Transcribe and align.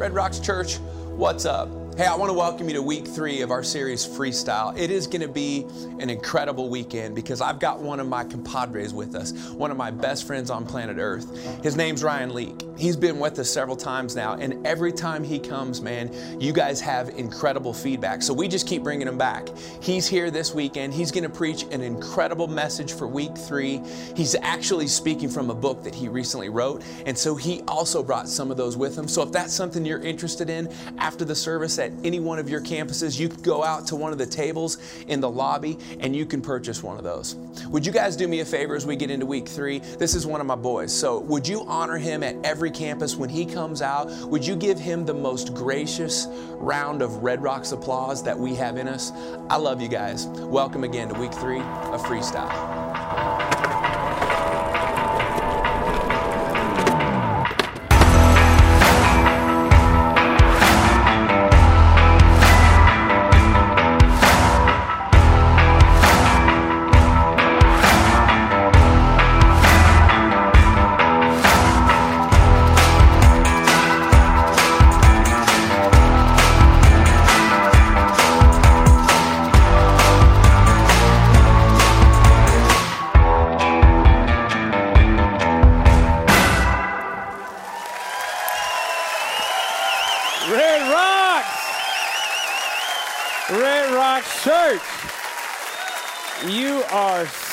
Red 0.00 0.14
Rocks 0.14 0.38
Church, 0.38 0.76
what's 1.18 1.44
up? 1.44 1.68
Hey, 2.00 2.06
I 2.06 2.14
want 2.14 2.30
to 2.30 2.34
welcome 2.34 2.66
you 2.66 2.74
to 2.76 2.82
week 2.82 3.06
three 3.06 3.42
of 3.42 3.50
our 3.50 3.62
series 3.62 4.06
Freestyle. 4.06 4.74
It 4.74 4.90
is 4.90 5.06
going 5.06 5.20
to 5.20 5.28
be 5.28 5.66
an 5.98 6.08
incredible 6.08 6.70
weekend 6.70 7.14
because 7.14 7.42
I've 7.42 7.60
got 7.60 7.80
one 7.80 8.00
of 8.00 8.08
my 8.08 8.24
compadres 8.24 8.94
with 8.94 9.14
us, 9.14 9.50
one 9.50 9.70
of 9.70 9.76
my 9.76 9.90
best 9.90 10.26
friends 10.26 10.48
on 10.48 10.64
planet 10.64 10.96
Earth. 10.98 11.62
His 11.62 11.76
name's 11.76 12.02
Ryan 12.02 12.32
Leak. 12.32 12.62
He's 12.78 12.96
been 12.96 13.18
with 13.18 13.38
us 13.38 13.50
several 13.50 13.76
times 13.76 14.16
now, 14.16 14.32
and 14.32 14.66
every 14.66 14.92
time 14.92 15.22
he 15.22 15.38
comes, 15.38 15.82
man, 15.82 16.10
you 16.40 16.54
guys 16.54 16.80
have 16.80 17.10
incredible 17.10 17.74
feedback. 17.74 18.22
So 18.22 18.32
we 18.32 18.48
just 18.48 18.66
keep 18.66 18.82
bringing 18.82 19.06
him 19.06 19.18
back. 19.18 19.50
He's 19.82 20.08
here 20.08 20.30
this 20.30 20.54
weekend. 20.54 20.94
He's 20.94 21.10
going 21.10 21.24
to 21.24 21.28
preach 21.28 21.64
an 21.64 21.82
incredible 21.82 22.48
message 22.48 22.94
for 22.94 23.06
week 23.06 23.36
three. 23.36 23.82
He's 24.16 24.34
actually 24.36 24.86
speaking 24.86 25.28
from 25.28 25.50
a 25.50 25.54
book 25.54 25.84
that 25.84 25.94
he 25.94 26.08
recently 26.08 26.48
wrote, 26.48 26.82
and 27.04 27.18
so 27.18 27.34
he 27.34 27.60
also 27.68 28.02
brought 28.02 28.26
some 28.26 28.50
of 28.50 28.56
those 28.56 28.74
with 28.74 28.96
him. 28.96 29.06
So 29.06 29.20
if 29.20 29.32
that's 29.32 29.52
something 29.52 29.84
you're 29.84 30.00
interested 30.00 30.48
in 30.48 30.72
after 30.96 31.26
the 31.26 31.34
service 31.34 31.78
at 31.78 31.89
any 32.04 32.20
one 32.20 32.38
of 32.38 32.48
your 32.48 32.60
campuses, 32.60 33.18
you 33.18 33.28
can 33.28 33.42
go 33.42 33.62
out 33.64 33.86
to 33.88 33.96
one 33.96 34.12
of 34.12 34.18
the 34.18 34.26
tables 34.26 34.78
in 35.08 35.20
the 35.20 35.30
lobby 35.30 35.78
and 36.00 36.14
you 36.14 36.26
can 36.26 36.40
purchase 36.40 36.82
one 36.82 36.96
of 36.96 37.04
those. 37.04 37.34
Would 37.68 37.86
you 37.86 37.92
guys 37.92 38.16
do 38.16 38.28
me 38.28 38.40
a 38.40 38.44
favor 38.44 38.76
as 38.76 38.86
we 38.86 38.96
get 38.96 39.10
into 39.10 39.26
week 39.26 39.48
three? 39.48 39.78
This 39.78 40.14
is 40.14 40.26
one 40.26 40.40
of 40.40 40.46
my 40.46 40.56
boys. 40.56 40.92
So 40.92 41.20
would 41.20 41.46
you 41.46 41.64
honor 41.66 41.98
him 41.98 42.22
at 42.22 42.36
every 42.44 42.70
campus 42.70 43.16
when 43.16 43.28
he 43.28 43.44
comes 43.44 43.82
out? 43.82 44.08
Would 44.28 44.46
you 44.46 44.56
give 44.56 44.78
him 44.78 45.04
the 45.04 45.14
most 45.14 45.54
gracious 45.54 46.26
round 46.54 47.02
of 47.02 47.22
Red 47.22 47.42
Rocks 47.42 47.72
applause 47.72 48.22
that 48.24 48.38
we 48.38 48.54
have 48.54 48.76
in 48.76 48.88
us? 48.88 49.12
I 49.48 49.56
love 49.56 49.80
you 49.80 49.88
guys. 49.88 50.26
Welcome 50.26 50.84
again 50.84 51.08
to 51.08 51.20
week 51.20 51.34
three 51.34 51.60
of 51.60 52.02
Freestyle. 52.02 53.59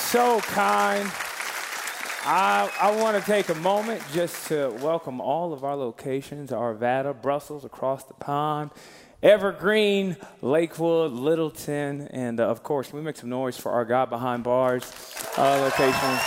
So 0.08 0.40
kind. 0.40 1.12
I, 2.24 2.72
I 2.80 2.96
want 2.96 3.20
to 3.20 3.30
take 3.30 3.50
a 3.50 3.56
moment 3.56 4.02
just 4.14 4.48
to 4.48 4.70
welcome 4.82 5.20
all 5.20 5.52
of 5.52 5.66
our 5.66 5.76
locations 5.76 6.52
Arvada, 6.52 7.22
Brussels, 7.22 7.66
across 7.66 8.06
the 8.06 8.14
pond, 8.14 8.72
Evergreen, 9.22 10.16
Lakewood, 10.42 11.12
Littleton, 11.12 12.08
and 12.08 12.40
uh, 12.40 12.48
of 12.48 12.64
course, 12.64 12.94
we 12.94 13.02
make 13.02 13.18
some 13.18 13.30
noise 13.30 13.58
for 13.58 13.74
our 13.74 13.84
God 13.84 14.10
Behind 14.10 14.46
Bars 14.46 14.90
uh, 15.38 15.60
locations. 15.60 16.22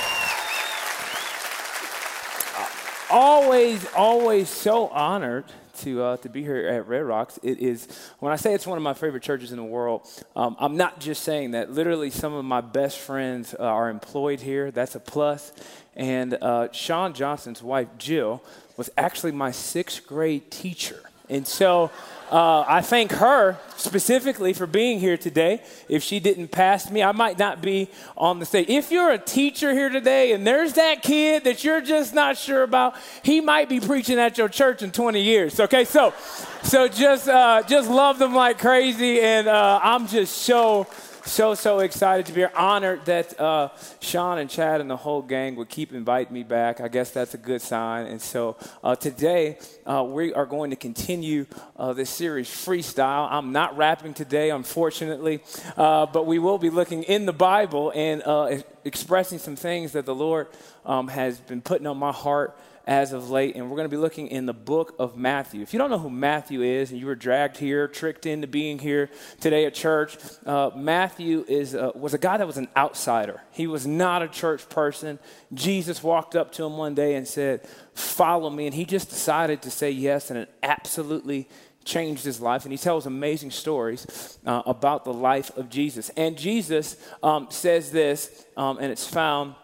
always, 3.11 3.87
always 3.94 4.50
so 4.50 4.89
honored 4.89 5.47
to, 5.81 6.03
uh, 6.03 6.17
to 6.19 6.28
be 6.28 6.42
here 6.42 6.67
at 6.69 6.89
Red 6.89 7.00
Rocks. 7.05 7.39
It 7.42 7.59
is, 7.59 7.89
when 8.19 8.33
I 8.33 8.36
say 8.36 8.55
it's 8.55 8.67
one 8.67 8.78
of 8.78 8.83
my 8.83 8.95
favorite 8.95 9.23
churches 9.23 9.50
in 9.53 9.56
the 9.56 9.64
world, 9.64 10.09
um, 10.34 10.56
I'm 10.59 10.77
not 10.77 11.00
just 11.00 11.22
saying 11.22 11.53
that. 11.53 11.72
Literally, 11.72 12.11
some 12.11 12.33
of 12.33 12.45
my 12.45 12.61
best 12.61 12.98
friends 12.98 13.55
uh, 13.59 13.62
are 13.62 13.91
employed 13.91 14.41
here. 14.41 14.71
That's 14.71 14.94
a 14.94 15.00
plus. 15.00 15.53
And 15.97 16.34
uh, 16.34 16.72
Sean 16.72 17.12
Johnson's 17.15 17.62
wife, 17.62 17.88
Jill, 17.99 18.43
was 18.77 18.91
actually 18.97 19.32
my 19.32 19.50
sixth 19.50 20.06
grade 20.06 20.50
teacher. 20.50 21.00
And 21.28 21.47
so 21.47 21.91
uh, 22.30 22.64
I 22.66 22.80
thank 22.80 23.12
her 23.12 23.58
specifically 23.76 24.52
for 24.52 24.66
being 24.66 25.00
here 25.00 25.16
today. 25.16 25.62
If 25.88 26.02
she 26.02 26.20
didn't 26.20 26.48
pass 26.48 26.91
me, 26.91 27.02
I 27.02 27.12
might 27.12 27.38
not 27.38 27.60
be 27.60 27.88
on 28.16 28.38
the 28.38 28.46
stage. 28.46 28.68
If 28.68 28.92
you're 28.92 29.10
a 29.10 29.18
teacher 29.18 29.72
here 29.72 29.88
today 29.88 30.32
and 30.32 30.46
there's 30.46 30.74
that 30.74 31.02
kid 31.02 31.44
that 31.44 31.64
you're 31.64 31.80
just 31.80 32.14
not 32.14 32.36
sure 32.36 32.62
about, 32.62 32.94
he 33.24 33.41
might 33.41 33.68
be 33.68 33.80
preaching 33.80 34.18
at 34.18 34.38
your 34.38 34.48
church 34.48 34.82
in 34.82 34.92
20 34.92 35.20
years. 35.20 35.58
Okay, 35.58 35.84
so 35.84 36.14
so 36.62 36.86
just 36.86 37.28
uh, 37.28 37.62
just 37.66 37.91
love 37.91 38.18
them 38.18 38.34
like 38.34 38.58
crazy, 38.58 39.20
and 39.20 39.48
uh, 39.48 39.80
I'm 39.82 40.06
just 40.06 40.38
so 40.38 40.86
so, 41.30 41.54
so 41.54 41.78
excited 41.78 42.26
to 42.26 42.32
be 42.32 42.41
here. 42.41 42.50
Honored 42.56 43.04
that 43.04 43.38
uh, 43.38 43.68
Sean 44.00 44.38
and 44.38 44.50
Chad 44.50 44.80
and 44.80 44.91
the 44.91 44.96
whole 44.96 45.22
gang 45.22 45.54
would 45.56 45.68
keep 45.68 45.92
inviting 45.92 46.34
me 46.34 46.42
back. 46.42 46.80
I 46.80 46.88
guess 46.88 47.12
that's 47.12 47.34
a 47.34 47.38
good 47.38 47.62
sign. 47.62 48.06
And 48.06 48.20
so 48.20 48.56
uh, 48.82 48.96
today, 48.96 49.58
uh, 49.86 50.02
we 50.02 50.34
are 50.34 50.44
going 50.44 50.70
to 50.70 50.76
continue 50.76 51.46
uh, 51.76 51.92
this 51.92 52.10
series, 52.10 52.48
Freestyle. 52.48 53.28
I'm 53.30 53.52
not 53.52 53.76
rapping 53.76 54.12
today, 54.12 54.50
unfortunately, 54.50 55.41
uh, 55.76 56.06
but 56.06 56.26
we 56.26 56.41
will 56.41 56.58
be 56.58 56.68
looking 56.68 57.04
in 57.04 57.26
the 57.26 57.32
Bible 57.32 57.92
and 57.94 58.24
uh, 58.26 58.58
expressing 58.84 59.38
some 59.38 59.54
things 59.54 59.92
that 59.92 60.06
the 60.06 60.14
Lord 60.14 60.48
um, 60.84 61.06
has 61.06 61.38
been 61.38 61.62
putting 61.62 61.86
on 61.86 61.97
my 61.97 62.12
heart 62.12 62.58
as 62.86 63.12
of 63.12 63.30
late, 63.30 63.54
and 63.56 63.68
we're 63.68 63.76
going 63.76 63.88
to 63.88 63.94
be 63.94 64.00
looking 64.00 64.28
in 64.28 64.46
the 64.46 64.52
book 64.52 64.94
of 64.98 65.16
Matthew. 65.16 65.62
If 65.62 65.72
you 65.72 65.78
don't 65.78 65.91
know 65.91 65.98
who 65.98 66.10
Matthew 66.10 66.62
is, 66.62 66.91
and 66.91 66.98
you 66.98 67.06
were 67.06 67.14
dragged 67.14 67.58
here, 67.58 67.86
tricked 67.88 68.26
into 68.26 68.46
being 68.46 68.78
here 68.78 69.10
today 69.41 69.66
at 69.66 69.74
church, 69.74 70.16
uh, 70.46 70.70
Matthew 70.74 71.44
is, 71.48 71.74
uh, 71.74 71.92
was 71.94 72.14
a 72.14 72.18
guy 72.18 72.36
that 72.36 72.46
was 72.46 72.56
an 72.56 72.68
outsider. 72.76 73.42
He 73.50 73.66
was 73.66 73.86
not 73.86 74.22
a 74.22 74.28
church 74.28 74.68
person. 74.68 75.18
Jesus 75.52 76.02
walked 76.02 76.34
up 76.34 76.52
to 76.52 76.64
him 76.64 76.76
one 76.76 76.94
day 76.94 77.14
and 77.14 77.26
said, 77.26 77.66
Follow 77.94 78.48
me. 78.48 78.66
And 78.66 78.74
he 78.74 78.84
just 78.84 79.10
decided 79.10 79.62
to 79.62 79.70
say 79.70 79.91
yes, 79.91 80.30
and 80.30 80.38
it 80.38 80.52
absolutely 80.62 81.48
changed 81.84 82.24
his 82.24 82.41
life. 82.41 82.64
And 82.64 82.72
he 82.72 82.78
tells 82.78 83.06
amazing 83.06 83.50
stories 83.50 84.38
uh, 84.47 84.62
about 84.66 85.04
the 85.04 85.12
life 85.12 85.56
of 85.56 85.68
Jesus. 85.68 86.10
And 86.10 86.36
Jesus 86.36 86.97
um, 87.22 87.48
says 87.50 87.91
this, 87.91 88.47
um, 88.56 88.78
and 88.78 88.92
it's 88.92 89.06
found 89.06 89.54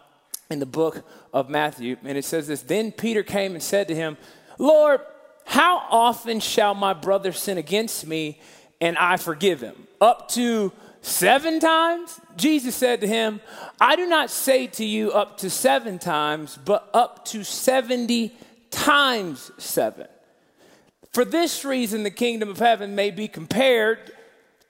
in 0.49 0.59
the 0.59 0.65
book 0.65 1.03
of 1.33 1.49
Matthew. 1.49 1.97
And 2.03 2.17
it 2.17 2.25
says 2.25 2.47
this 2.47 2.61
Then 2.61 2.91
Peter 2.91 3.23
came 3.23 3.53
and 3.53 3.63
said 3.63 3.87
to 3.89 3.95
him, 3.95 4.17
Lord, 4.57 5.01
how 5.45 5.77
often 5.89 6.39
shall 6.39 6.73
my 6.73 6.93
brother 6.93 7.31
sin 7.31 7.57
against 7.57 8.05
me 8.05 8.39
and 8.81 8.97
I 8.97 9.17
forgive 9.17 9.61
him? 9.61 9.87
Up 10.01 10.29
to 10.29 10.71
seven 11.01 11.59
times? 11.59 12.19
Jesus 12.35 12.75
said 12.75 13.01
to 13.01 13.07
him, 13.07 13.39
I 13.79 13.95
do 13.95 14.07
not 14.07 14.29
say 14.29 14.67
to 14.67 14.85
you 14.85 15.11
up 15.11 15.37
to 15.39 15.49
seven 15.49 15.99
times, 15.99 16.57
but 16.63 16.89
up 16.93 17.25
to 17.25 17.43
70 17.43 18.35
times 18.71 19.51
seven. 19.57 20.07
For 21.13 21.25
this 21.25 21.65
reason, 21.65 22.03
the 22.03 22.11
kingdom 22.11 22.49
of 22.49 22.59
heaven 22.59 22.93
may 22.93 23.09
be 23.11 23.27
compared 23.27 24.11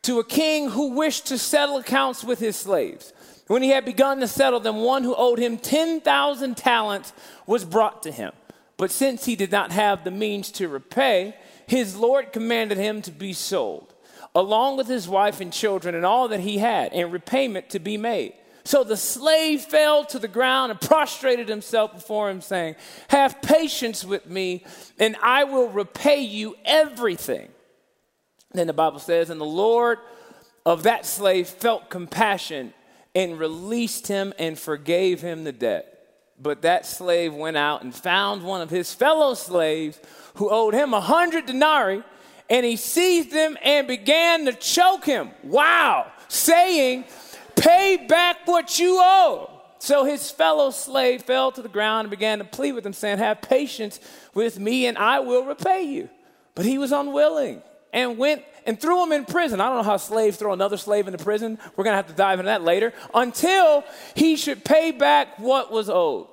to 0.04 0.20
a 0.20 0.24
king 0.24 0.70
who 0.70 0.92
wished 0.92 1.28
to 1.28 1.38
settle 1.38 1.78
accounts 1.78 2.24
with 2.24 2.40
his 2.40 2.56
slaves. 2.56 3.12
When 3.48 3.64
he 3.64 3.70
had 3.70 3.86
begun 3.86 4.20
to 4.20 4.28
settle 4.28 4.60
them, 4.60 4.78
one 4.78 5.04
who 5.04 5.16
owed 5.16 5.40
him 5.40 5.58
10,000 5.58 6.58
talents 6.58 7.14
was 7.46 7.64
brought 7.64 8.04
to 8.04 8.12
him. 8.12 8.34
But 8.76 8.92
since 8.92 9.26
he 9.26 9.36
did 9.36 9.52
not 9.52 9.72
have 9.72 10.04
the 10.04 10.12
means 10.12 10.52
to 10.54 10.68
repay, 10.68 11.36
his 11.66 11.96
Lord 11.96 12.32
commanded 12.32 12.78
him 12.78 13.02
to 13.04 13.12
be 13.12 13.34
sold, 13.34 13.94
along 14.36 14.78
with 14.78 14.88
his 14.88 15.08
wife 15.08 15.42
and 15.42 15.52
children 15.52 15.96
and 15.96 16.06
all 16.06 16.28
that 16.28 16.42
he 16.42 16.60
had, 16.60 16.94
and 16.94 17.12
repayment 17.12 17.70
to 17.72 17.80
be 17.80 17.98
made. 17.98 18.34
So 18.66 18.84
the 18.84 18.98
slave 18.98 19.62
fell 19.62 20.04
to 20.06 20.20
the 20.20 20.28
ground 20.28 20.72
and 20.72 20.82
prostrated 20.82 21.48
himself 21.48 21.94
before 21.94 22.30
him, 22.30 22.42
saying, 22.42 22.76
Have 23.08 23.42
patience 23.42 24.04
with 24.04 24.28
me, 24.28 24.66
and 25.00 25.16
I 25.24 25.46
will 25.46 25.70
repay 25.70 26.20
you 26.20 26.56
everything. 26.66 27.48
Then 28.52 28.68
the 28.68 28.74
Bible 28.74 29.00
says, 29.00 29.30
And 29.30 29.40
the 29.40 29.46
Lord 29.46 30.00
of 30.66 30.84
that 30.84 31.06
slave 31.06 31.48
felt 31.48 31.90
compassion 31.90 32.74
and 33.18 33.40
released 33.40 34.06
him 34.06 34.32
and 34.38 34.60
forgave 34.60 35.22
him 35.22 35.44
the 35.44 35.52
debt. 35.52 35.92
But 36.40 36.62
that 36.62 36.86
slave 36.86 37.34
went 37.34 37.58
out 37.58 37.82
and 37.82 37.94
found 37.94 38.44
one 38.44 38.62
of 38.62 38.70
his 38.70 38.94
fellow 38.94 39.34
slaves 39.34 40.00
who 40.36 40.52
owed 40.52 40.76
him 40.76 40.94
a 40.94 41.02
hundred 41.02 41.48
denarii, 41.48 42.04
and 42.48 42.64
he 42.64 42.76
seized 42.76 43.32
him 43.32 43.58
and 43.64 43.88
began 43.88 44.46
to 44.46 44.54
choke 44.54 45.04
him. 45.04 45.32
Wow, 45.42 46.12
saying, 46.28 47.06
Pay 47.56 48.06
back 48.08 48.46
what 48.46 48.78
you 48.78 49.00
owe. 49.02 49.50
So 49.80 50.06
his 50.06 50.30
fellow 50.30 50.70
slave 50.70 51.24
fell 51.24 51.52
to 51.54 51.64
the 51.64 51.70
ground 51.70 52.02
and 52.02 52.12
began 52.12 52.38
to 52.38 52.46
plead 52.46 52.74
with 52.74 52.86
him, 52.86 52.94
saying, 52.94 53.18
Have 53.18 53.42
patience 53.42 54.00
with 54.36 54.60
me, 54.60 54.86
and 54.86 54.96
I 54.96 55.22
will 55.22 55.44
repay 55.44 55.82
you. 55.82 56.08
But 56.54 56.66
he 56.66 56.78
was 56.78 56.92
unwilling 56.92 57.64
and 57.98 58.16
went 58.20 58.44
and 58.68 58.80
threw 58.80 59.02
him 59.02 59.12
in 59.12 59.26
prison. 59.26 59.60
I 59.60 59.70
don't 59.70 59.78
know 59.78 59.84
how 59.84 59.98
slaves 59.98 60.38
throw 60.38 60.54
another 60.54 60.78
slave 60.78 61.08
into 61.08 61.24
prison. 61.24 61.58
We're 61.76 61.84
going 61.84 61.94
to 61.94 61.98
have 61.98 62.08
to 62.08 62.14
dive 62.14 62.40
into 62.40 62.48
that 62.48 62.62
later. 62.62 62.94
Until 63.12 63.84
he 64.14 64.36
should 64.36 64.64
pay 64.64 64.92
back 64.92 65.40
what 65.40 65.72
was 65.72 65.90
owed. 65.90 66.28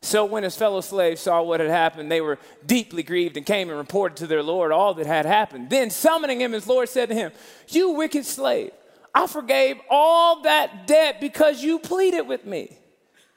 So 0.00 0.24
when 0.24 0.44
his 0.44 0.56
fellow 0.56 0.80
slaves 0.80 1.20
saw 1.20 1.42
what 1.42 1.60
had 1.60 1.68
happened, 1.68 2.10
they 2.10 2.22
were 2.22 2.38
deeply 2.64 3.02
grieved 3.02 3.36
and 3.36 3.44
came 3.44 3.68
and 3.68 3.76
reported 3.76 4.16
to 4.16 4.26
their 4.26 4.42
Lord 4.42 4.72
all 4.72 4.94
that 4.94 5.06
had 5.06 5.26
happened. 5.26 5.68
Then, 5.68 5.90
summoning 5.90 6.40
him, 6.40 6.52
his 6.52 6.66
Lord 6.66 6.88
said 6.88 7.10
to 7.10 7.14
him, 7.14 7.32
You 7.68 7.90
wicked 7.90 8.24
slave, 8.24 8.72
I 9.14 9.26
forgave 9.26 9.76
all 9.90 10.42
that 10.42 10.86
debt 10.86 11.20
because 11.20 11.62
you 11.62 11.78
pleaded 11.78 12.22
with 12.22 12.46
me. 12.46 12.78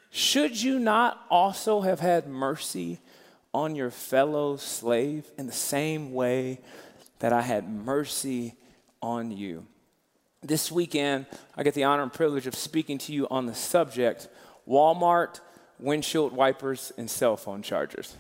Should 0.09 0.59
you 0.59 0.79
not 0.79 1.21
also 1.29 1.81
have 1.81 1.99
had 1.99 2.27
mercy 2.27 2.99
on 3.53 3.75
your 3.75 3.91
fellow 3.91 4.55
slave 4.57 5.29
in 5.38 5.47
the 5.47 5.53
same 5.53 6.13
way 6.13 6.61
that 7.19 7.33
I 7.33 7.41
had 7.41 7.69
mercy 7.69 8.56
on 9.01 9.31
you? 9.31 9.65
This 10.41 10.71
weekend, 10.71 11.25
I 11.56 11.63
get 11.63 11.73
the 11.73 11.85
honor 11.85 12.03
and 12.03 12.13
privilege 12.13 12.47
of 12.47 12.56
speaking 12.56 12.97
to 13.00 13.13
you 13.13 13.27
on 13.29 13.45
the 13.45 13.56
subject 13.56 14.27
Walmart 14.67 15.39
windshield 15.79 16.33
wipers, 16.33 16.94
and 16.97 17.09
cell 17.09 17.38
phone 17.38 17.62
chargers. 17.62 18.15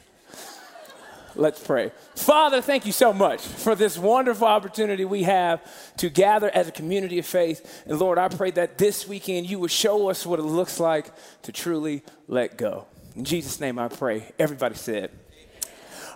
Let's 1.37 1.61
pray. 1.61 1.91
Father, 2.15 2.61
thank 2.61 2.85
you 2.85 2.93
so 2.93 3.11
much 3.11 3.41
for 3.41 3.75
this 3.75 3.97
wonderful 3.97 4.47
opportunity 4.47 5.03
we 5.03 5.23
have 5.23 5.61
to 5.97 6.09
gather 6.09 6.49
as 6.49 6.69
a 6.69 6.71
community 6.71 7.19
of 7.19 7.25
faith. 7.25 7.83
And 7.85 7.99
Lord, 7.99 8.17
I 8.17 8.29
pray 8.29 8.51
that 8.51 8.77
this 8.77 9.05
weekend 9.05 9.49
you 9.49 9.59
will 9.59 9.67
show 9.67 10.09
us 10.09 10.25
what 10.25 10.39
it 10.39 10.43
looks 10.43 10.79
like 10.79 11.11
to 11.41 11.51
truly 11.51 12.03
let 12.29 12.57
go. 12.57 12.85
In 13.17 13.25
Jesus' 13.25 13.59
name 13.59 13.77
I 13.79 13.89
pray. 13.89 14.31
Everybody 14.39 14.75
said. 14.75 15.11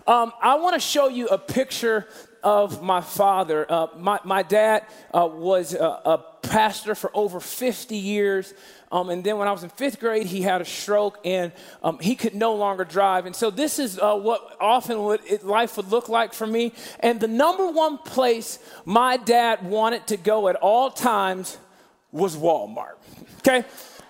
Um, 0.08 0.34
I 0.42 0.56
want 0.56 0.76
to 0.76 0.80
show 0.80 1.08
you 1.08 1.28
a 1.28 1.38
picture 1.38 2.08
of 2.44 2.82
my 2.82 3.02
father. 3.02 3.66
Uh, 3.70 3.88
my, 3.98 4.20
my 4.24 4.44
dad 4.44 4.86
uh, 5.14 5.28
was 5.32 5.74
a, 5.74 5.84
a, 5.84 6.26
pastor 6.42 6.96
for 6.96 7.12
over 7.14 7.40
50 7.40 7.96
years. 7.96 8.56
Um, 8.92 9.12
and 9.12 9.24
then 9.24 9.38
when 9.38 9.48
I 9.48 9.52
was 9.52 9.64
in 9.64 9.70
fifth 9.70 10.00
grade, 10.00 10.26
he 10.26 10.42
had 10.42 10.62
a 10.62 10.66
stroke 10.66 11.20
and 11.24 11.52
um, 11.84 12.00
he 12.00 12.16
could 12.16 12.34
no 12.34 12.56
longer 12.56 12.84
drive. 12.84 13.28
And 13.28 13.36
so 13.36 13.52
this 13.52 13.78
is 13.78 14.00
uh, 14.00 14.16
what 14.16 14.58
often 14.60 15.04
would, 15.04 15.20
it, 15.30 15.46
life 15.46 15.78
would 15.78 15.92
look 15.92 16.10
like 16.10 16.34
for 16.34 16.48
me. 16.48 16.74
And 17.02 17.20
the 17.20 17.28
number 17.28 17.70
one 17.70 18.00
place 18.00 18.58
my 18.84 19.18
dad 19.18 19.64
wanted 19.64 20.08
to 20.08 20.18
go 20.18 20.48
at 20.48 20.56
all 20.56 20.90
times 20.90 21.60
was 22.12 22.36
Walmart. 22.36 22.96
Okay? 23.40 23.64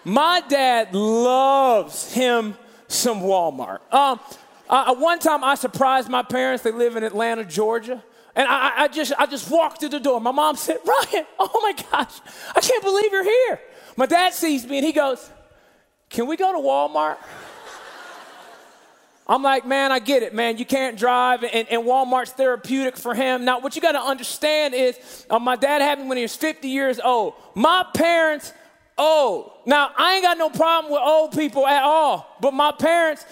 My 0.06 0.42
dad 0.48 0.94
loves 0.94 2.14
him 2.14 2.56
some 2.88 3.22
Walmart. 3.22 3.80
Um, 3.92 4.20
uh, 4.70 4.96
one 4.96 5.20
time 5.20 5.44
I 5.44 5.56
surprised 5.56 6.10
my 6.10 6.22
parents, 6.22 6.64
they 6.64 6.72
live 6.72 6.96
in 6.96 7.04
Atlanta, 7.04 7.44
Georgia. 7.44 8.04
And 8.36 8.48
I, 8.48 8.84
I, 8.84 8.88
just, 8.88 9.12
I 9.18 9.26
just 9.26 9.50
walked 9.50 9.80
through 9.80 9.90
the 9.90 10.00
door. 10.00 10.22
My 10.22 10.32
mom 10.32 10.56
said, 10.56 10.78
Ryan, 10.86 11.26
oh 11.40 11.60
my 11.62 11.74
gosh, 11.92 12.22
I 12.56 12.62
can't 12.62 12.84
believe 12.84 13.12
you're 13.12 13.24
here. 13.24 13.60
My 13.98 14.06
dad 14.06 14.34
sees 14.34 14.66
me 14.66 14.78
and 14.78 14.86
he 14.86 14.94
goes, 14.94 15.30
Can 16.10 16.28
we 16.28 16.38
go 16.38 16.54
to 16.54 16.60
Walmart? 16.60 17.18
I'm 19.28 19.44
like, 19.44 19.66
man, 19.66 19.92
I 19.92 20.00
get 20.00 20.24
it, 20.24 20.34
man. 20.34 20.58
You 20.58 20.66
can't 20.66 20.98
drive, 20.98 21.44
and, 21.44 21.68
and 21.70 21.84
Walmart's 21.84 22.32
therapeutic 22.32 22.98
for 22.98 23.14
him. 23.14 23.46
Now, 23.46 23.60
what 23.60 23.76
you 23.76 23.82
got 23.82 23.92
to 23.92 24.02
understand 24.02 24.74
is, 24.74 25.28
uh, 25.30 25.38
my 25.38 25.56
dad 25.56 25.84
had 25.84 26.00
me 26.00 26.08
when 26.08 26.18
he 26.18 26.24
was 26.24 26.36
50 26.36 26.68
years 26.68 27.00
old. 27.00 27.36
My 27.54 27.86
parents 27.94 28.54
old. 29.00 29.52
Now, 29.66 29.92
I 29.98 30.16
ain't 30.16 30.24
got 30.24 30.38
no 30.38 30.50
problem 30.50 30.92
with 30.92 31.02
old 31.02 31.32
people 31.32 31.66
at 31.68 31.84
all, 31.84 32.36
but 32.42 32.54
my 32.54 32.72
parents, 32.72 33.26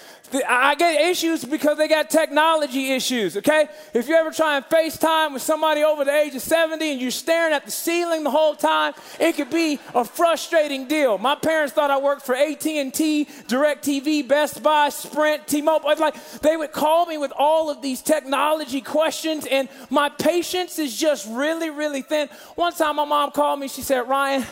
I 0.47 0.75
get 0.75 1.09
issues 1.09 1.43
because 1.43 1.77
they 1.77 1.87
got 1.87 2.09
technology 2.09 2.91
issues, 2.91 3.37
okay? 3.37 3.67
If 3.93 4.07
you 4.07 4.15
ever 4.15 4.31
try 4.31 4.57
and 4.57 4.65
FaceTime 4.65 5.33
with 5.33 5.41
somebody 5.41 5.83
over 5.83 6.05
the 6.05 6.13
age 6.13 6.35
of 6.35 6.41
70 6.41 6.91
and 6.91 7.01
you're 7.01 7.11
staring 7.11 7.53
at 7.53 7.65
the 7.65 7.71
ceiling 7.71 8.23
the 8.23 8.29
whole 8.29 8.55
time, 8.55 8.93
it 9.19 9.35
could 9.35 9.49
be 9.49 9.79
a 9.95 10.03
frustrating 10.03 10.87
deal. 10.87 11.17
My 11.17 11.35
parents 11.35 11.73
thought 11.73 11.89
I 11.89 11.97
worked 11.97 12.23
for 12.23 12.35
AT&T, 12.35 13.25
DirecTV, 13.25 14.27
Best 14.27 14.61
Buy, 14.61 14.89
Sprint, 14.89 15.47
T-Mobile. 15.47 15.95
Like 15.97 16.41
they 16.41 16.57
would 16.57 16.71
call 16.71 17.05
me 17.05 17.17
with 17.17 17.31
all 17.35 17.69
of 17.69 17.81
these 17.81 18.01
technology 18.01 18.81
questions 18.81 19.47
and 19.49 19.69
my 19.89 20.09
patience 20.09 20.77
is 20.77 20.95
just 20.95 21.27
really, 21.29 21.69
really 21.69 22.01
thin. 22.01 22.29
One 22.55 22.73
time 22.73 22.97
my 22.97 23.05
mom 23.05 23.31
called 23.31 23.59
me, 23.59 23.69
she 23.69 23.81
said, 23.81 24.01
Ryan, 24.07 24.45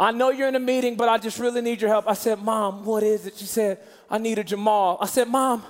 I 0.00 0.12
know 0.12 0.30
you're 0.30 0.48
in 0.48 0.56
a 0.56 0.60
meeting, 0.60 0.96
but 0.96 1.10
I 1.10 1.18
just 1.18 1.38
really 1.38 1.60
need 1.60 1.82
your 1.82 1.90
help. 1.90 2.08
I 2.08 2.14
said, 2.14 2.40
Mom, 2.40 2.86
what 2.86 3.02
is 3.02 3.26
it? 3.26 3.36
She 3.36 3.44
said, 3.44 3.78
I 4.08 4.16
need 4.16 4.38
a 4.38 4.44
Jamal. 4.44 4.96
I 4.98 5.04
said, 5.04 5.28
Mom, 5.28 5.62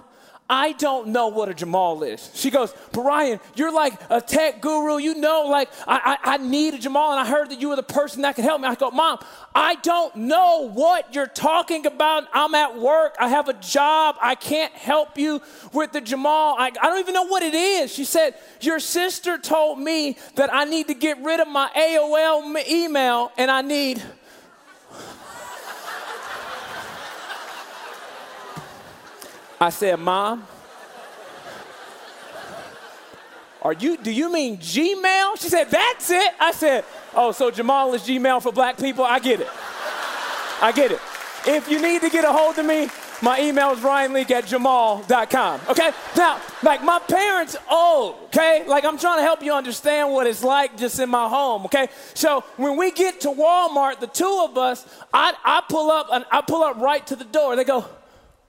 I 0.49 0.73
don't 0.73 1.09
know 1.09 1.29
what 1.29 1.49
a 1.49 1.55
Jamal 1.55 2.05
is. 2.05 2.31
She 2.35 2.51
goes, 2.51 2.73
Brian, 2.93 3.41
you're 3.55 3.73
like 3.73 3.93
a 4.09 4.21
tech 4.21 4.61
guru. 4.61 4.99
You 4.99 5.17
know, 5.17 5.47
like, 5.49 5.69
I, 5.87 6.19
I, 6.25 6.35
I, 6.35 6.37
need 6.39 6.75
a 6.75 6.79
Jamal, 6.79 7.11
and 7.11 7.21
I 7.21 7.29
heard 7.29 7.51
that 7.51 7.61
you 7.61 7.69
were 7.69 7.77
the 7.77 7.83
person 7.85 8.23
that 8.23 8.37
could 8.37 8.45
help 8.45 8.61
me. 8.61 8.69
I 8.69 8.77
go, 8.77 8.91
Mom, 8.91 9.19
I 9.53 9.77
don't 9.77 10.15
know 10.15 10.69
what 10.69 11.13
you're 11.13 11.29
talking 11.29 11.87
about. 11.87 12.25
I'm 12.33 12.55
at 12.57 12.77
work. 12.79 13.17
I 13.21 13.29
have 13.29 13.49
a 13.49 13.53
job. 13.55 14.17
I 14.21 14.37
can't 14.37 14.73
help 14.73 15.19
you 15.19 15.41
with 15.73 15.91
the 15.93 16.01
Jamal. 16.01 16.57
I, 16.57 16.67
I 16.67 16.71
don't 16.71 16.99
even 16.99 17.15
know 17.15 17.27
what 17.27 17.45
it 17.45 17.55
is. 17.55 17.93
She 17.93 18.05
said, 18.05 18.35
Your 18.61 18.81
sister 18.81 19.39
told 19.39 19.79
me 19.79 20.17
that 20.35 20.53
I 20.53 20.65
need 20.65 20.89
to 20.89 20.95
get 20.95 21.21
rid 21.23 21.39
of 21.41 21.47
my 21.47 21.69
AOL 21.77 22.69
email, 22.69 23.31
and 23.37 23.51
I 23.53 23.63
need 23.63 24.03
I 29.61 29.69
said, 29.69 29.99
Mom, 29.99 30.47
are 33.61 33.75
you, 33.75 33.99
do 33.99 34.11
you 34.11 34.33
mean 34.33 34.57
Gmail? 34.57 35.39
She 35.39 35.51
said, 35.51 35.71
That's 35.71 36.11
it. 36.11 36.33
I 36.41 36.53
said, 36.53 36.85
Oh, 37.15 37.33
so 37.33 37.51
Jamal 37.51 37.93
is 37.93 38.03
Gmail 38.03 38.43
for 38.43 38.53
black 38.53 38.79
people? 38.79 39.05
I 39.05 39.19
get 39.19 39.41
it. 39.41 39.49
I 40.63 40.73
get 40.75 40.93
it. 40.93 41.01
If 41.47 41.71
you 41.71 41.81
need 41.81 42.01
to 42.01 42.09
get 42.09 42.25
a 42.25 42.33
hold 42.33 42.59
of 42.59 42.65
me, 42.65 42.89
my 43.23 43.41
email 43.41 43.73
is 43.73 43.81
ryanleak 43.81 44.31
at 44.31 44.47
jamal.com. 44.47 45.61
Okay? 45.69 45.91
Now, 46.17 46.41
like 46.63 46.83
my 46.83 46.99
parents 46.99 47.55
old, 47.71 48.17
okay? 48.27 48.65
Like 48.67 48.87
I'm 48.87 48.97
trying 48.97 49.19
to 49.19 49.23
help 49.23 49.43
you 49.43 49.53
understand 49.53 50.11
what 50.11 50.27
it's 50.27 50.43
like 50.43 50.79
just 50.79 50.99
in 50.99 51.11
my 51.11 51.29
home, 51.29 51.67
okay? 51.67 51.89
So 52.15 52.45
when 52.57 52.79
we 52.79 52.93
get 52.93 53.21
to 53.23 53.29
Walmart, 53.29 54.01
the 54.01 54.07
two 54.07 54.47
of 54.49 54.57
us, 54.57 54.87
I, 55.13 55.35
I 55.45 55.63
pull 55.69 55.91
up 55.91 56.09
and 56.11 56.25
I 56.31 56.41
pull 56.41 56.63
up 56.63 56.79
right 56.79 57.07
to 57.09 57.17
the 57.17 57.25
door. 57.25 57.57
They 57.57 57.65
go, 57.65 57.85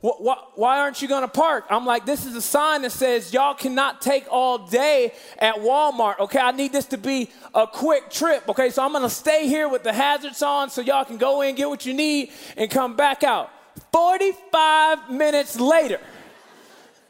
why 0.02 0.80
aren't 0.80 1.02
you 1.02 1.08
going 1.08 1.22
to 1.22 1.28
park? 1.28 1.66
I'm 1.70 1.86
like, 1.86 2.06
this 2.06 2.26
is 2.26 2.36
a 2.36 2.42
sign 2.42 2.82
that 2.82 2.92
says 2.92 3.32
y'all 3.32 3.54
cannot 3.54 4.02
take 4.02 4.26
all 4.32 4.58
day 4.58 5.14
at 5.38 5.56
Walmart. 5.56 6.20
Okay, 6.20 6.40
I 6.40 6.52
need 6.52 6.72
this 6.72 6.86
to 6.86 6.98
be 6.98 7.30
a 7.54 7.68
quick 7.68 8.10
trip. 8.10 8.50
Okay, 8.50 8.72
so 8.72 8.84
I'm 8.84 8.92
going 8.94 9.04
to 9.04 9.10
stay 9.10 9.48
here 9.48 9.70
with 9.70 9.84
the 9.84 9.94
hazards 9.94 10.42
on 10.42 10.72
so 10.72 10.82
y'all 10.82 11.06
can 11.06 11.18
go 11.18 11.42
in, 11.42 11.54
get 11.54 11.70
what 11.70 11.86
you 11.86 11.94
need, 11.94 12.32
and 12.58 12.70
come 12.70 12.96
back 12.96 13.24
out. 13.24 13.52
45 13.92 15.12
minutes 15.12 15.60
later, 15.60 16.00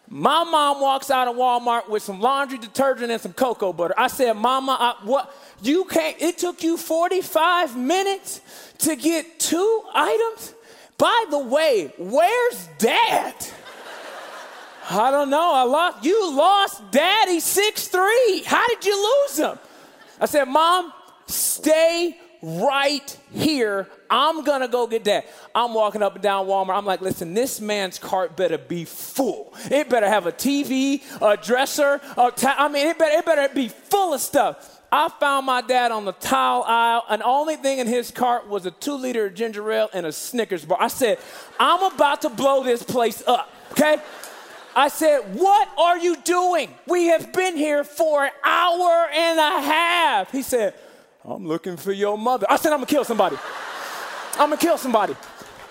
my 0.09 0.43
mom 0.43 0.81
walks 0.81 1.09
out 1.09 1.29
of 1.29 1.37
Walmart 1.37 1.87
with 1.89 2.03
some 2.03 2.19
laundry 2.19 2.57
detergent 2.57 3.09
and 3.09 3.21
some 3.21 3.31
cocoa 3.31 3.71
butter. 3.71 3.93
I 3.97 4.07
said, 4.07 4.33
Mama, 4.33 4.75
I, 4.77 5.05
what? 5.05 5.33
You 5.61 5.85
can't, 5.85 6.21
it 6.21 6.37
took 6.37 6.61
you 6.61 6.75
45 6.75 7.77
minutes 7.77 8.41
to 8.79 8.97
get 8.97 9.39
two 9.39 9.83
items? 9.93 10.55
By 11.01 11.25
the 11.31 11.39
way, 11.39 11.91
where's 11.97 12.69
dad? 12.77 13.33
I 14.87 15.09
don't 15.09 15.31
know. 15.31 15.51
I 15.51 15.63
lost 15.63 16.05
you 16.05 16.31
lost 16.35 16.91
daddy 16.91 17.39
six 17.39 17.87
three. 17.87 18.43
How 18.45 18.67
did 18.67 18.85
you 18.85 19.23
lose 19.25 19.39
him? 19.39 19.57
I 20.19 20.27
said, 20.27 20.45
Mom, 20.45 20.93
stay 21.25 22.19
right 22.43 23.17
here. 23.31 23.87
I'm 24.11 24.43
gonna 24.43 24.67
go 24.67 24.85
get 24.85 25.03
dad. 25.03 25.23
I'm 25.55 25.73
walking 25.73 26.03
up 26.03 26.13
and 26.13 26.21
down 26.21 26.45
Walmart. 26.45 26.77
I'm 26.77 26.85
like, 26.85 27.01
listen, 27.01 27.33
this 27.33 27.59
man's 27.59 27.97
cart 27.97 28.37
better 28.37 28.59
be 28.59 28.85
full. 28.85 29.55
It 29.71 29.89
better 29.89 30.07
have 30.07 30.27
a 30.27 30.31
TV, 30.31 31.01
a 31.19 31.35
dresser, 31.35 31.99
a 32.15 32.29
ta- 32.29 32.57
I 32.59 32.67
mean, 32.67 32.85
it 32.85 32.99
better, 32.99 33.17
it 33.17 33.25
better 33.25 33.51
be 33.55 33.69
full 33.69 34.13
of 34.13 34.21
stuff. 34.21 34.70
I 34.91 35.07
found 35.07 35.45
my 35.45 35.61
dad 35.61 35.91
on 35.91 36.03
the 36.03 36.11
tile 36.11 36.63
aisle, 36.67 37.03
and 37.09 37.23
only 37.23 37.55
thing 37.55 37.79
in 37.79 37.87
his 37.87 38.11
cart 38.11 38.49
was 38.49 38.65
a 38.65 38.71
two 38.71 38.95
liter 38.95 39.29
ginger 39.29 39.71
ale 39.71 39.89
and 39.93 40.05
a 40.05 40.11
Snickers 40.11 40.65
bar. 40.65 40.77
I 40.81 40.89
said, 40.89 41.17
I'm 41.59 41.93
about 41.93 42.23
to 42.23 42.29
blow 42.29 42.61
this 42.63 42.83
place 42.83 43.23
up, 43.25 43.49
okay? 43.71 44.01
I 44.75 44.89
said, 44.89 45.33
What 45.33 45.69
are 45.77 45.97
you 45.97 46.17
doing? 46.17 46.73
We 46.87 47.05
have 47.07 47.31
been 47.31 47.55
here 47.55 47.85
for 47.85 48.25
an 48.25 48.31
hour 48.43 49.07
and 49.13 49.39
a 49.39 49.61
half. 49.61 50.31
He 50.31 50.41
said, 50.41 50.73
I'm 51.23 51.47
looking 51.47 51.77
for 51.77 51.91
your 51.91 52.17
mother. 52.17 52.45
I 52.49 52.57
said, 52.57 52.73
I'm 52.73 52.79
gonna 52.79 52.87
kill 52.87 53.05
somebody. 53.05 53.37
I'm 54.33 54.49
gonna 54.49 54.57
kill 54.57 54.77
somebody. 54.77 55.15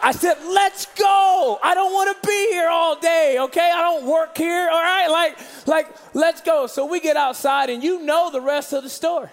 I 0.02 0.12
said, 0.12 0.36
let's 0.46 0.86
go. 0.86 1.58
I 1.62 1.74
don't 1.74 1.92
want 1.92 2.20
to 2.20 2.26
be 2.26 2.48
here 2.52 2.68
all 2.68 2.98
day, 2.98 3.36
okay? 3.40 3.70
I 3.74 3.82
don't 3.82 4.06
work 4.06 4.36
here, 4.36 4.68
all 4.70 4.82
right? 4.82 5.08
Like, 5.08 5.38
like, 5.66 5.88
let's 6.14 6.40
go. 6.40 6.66
So 6.66 6.86
we 6.86 7.00
get 7.00 7.16
outside, 7.16 7.70
and 7.70 7.82
you 7.82 8.02
know 8.02 8.30
the 8.30 8.40
rest 8.40 8.72
of 8.72 8.82
the 8.82 8.88
story. 8.88 9.28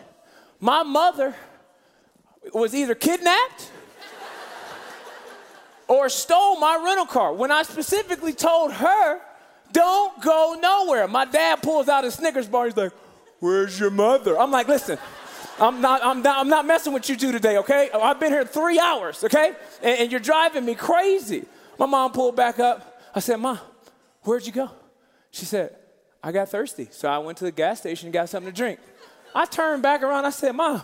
My 0.59 0.83
mother 0.83 1.35
was 2.53 2.73
either 2.75 2.95
kidnapped 2.95 3.71
or 5.87 6.09
stole 6.09 6.59
my 6.59 6.81
rental 6.83 7.05
car 7.05 7.33
when 7.33 7.51
I 7.51 7.63
specifically 7.63 8.33
told 8.33 8.73
her, 8.73 9.21
don't 9.71 10.21
go 10.21 10.57
nowhere. 10.59 11.07
My 11.07 11.25
dad 11.25 11.61
pulls 11.61 11.87
out 11.87 12.05
a 12.05 12.11
Snickers 12.11 12.47
bar. 12.47 12.65
He's 12.65 12.77
like, 12.77 12.93
Where's 13.39 13.79
your 13.79 13.91
mother? 13.91 14.39
I'm 14.39 14.51
like, 14.51 14.67
Listen, 14.67 14.97
I'm 15.59 15.81
not, 15.81 16.03
I'm 16.03 16.21
not, 16.21 16.37
I'm 16.39 16.49
not 16.49 16.65
messing 16.65 16.93
with 16.93 17.09
you 17.09 17.15
two 17.15 17.31
today, 17.31 17.57
okay? 17.57 17.89
I've 17.93 18.19
been 18.19 18.31
here 18.31 18.45
three 18.45 18.79
hours, 18.79 19.23
okay? 19.23 19.53
And, 19.81 19.99
and 19.99 20.11
you're 20.11 20.19
driving 20.19 20.65
me 20.65 20.75
crazy. 20.75 21.45
My 21.79 21.85
mom 21.85 22.11
pulled 22.11 22.35
back 22.35 22.59
up. 22.59 23.01
I 23.15 23.19
said, 23.19 23.37
Mom, 23.37 23.59
where'd 24.21 24.45
you 24.45 24.51
go? 24.51 24.69
She 25.31 25.45
said, 25.45 25.75
I 26.23 26.31
got 26.31 26.49
thirsty. 26.49 26.87
So 26.91 27.07
I 27.07 27.17
went 27.19 27.37
to 27.39 27.43
the 27.45 27.51
gas 27.51 27.79
station 27.79 28.07
and 28.07 28.13
got 28.13 28.29
something 28.29 28.51
to 28.51 28.55
drink. 28.55 28.79
I 29.33 29.45
turned 29.45 29.83
back 29.83 30.03
around. 30.03 30.25
I 30.25 30.29
said, 30.29 30.53
Mom, 30.53 30.81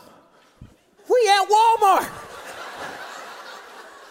we 1.10 1.30
at 1.30 1.48
Walmart. 1.50 2.10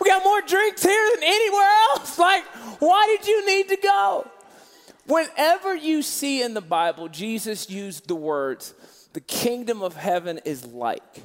We 0.01 0.09
got 0.09 0.25
more 0.25 0.41
drinks 0.43 0.83
here 0.83 1.11
than 1.15 1.23
anywhere 1.23 1.71
else. 1.91 2.19
Like, 2.19 2.45
why 2.81 3.07
did 3.07 3.27
you 3.27 3.47
need 3.47 3.69
to 3.69 3.77
go? 3.77 4.29
Whenever 5.07 5.75
you 5.77 6.03
see 6.03 6.43
in 6.43 6.55
the 6.55 6.61
Bible, 6.61 7.09
Jesus 7.09 7.71
used 7.71 8.09
the 8.09 8.15
words, 8.15 8.75
the 9.13 9.21
kingdom 9.21 9.83
of 9.83 9.97
heaven 9.97 10.41
is 10.45 10.67
like. 10.67 11.23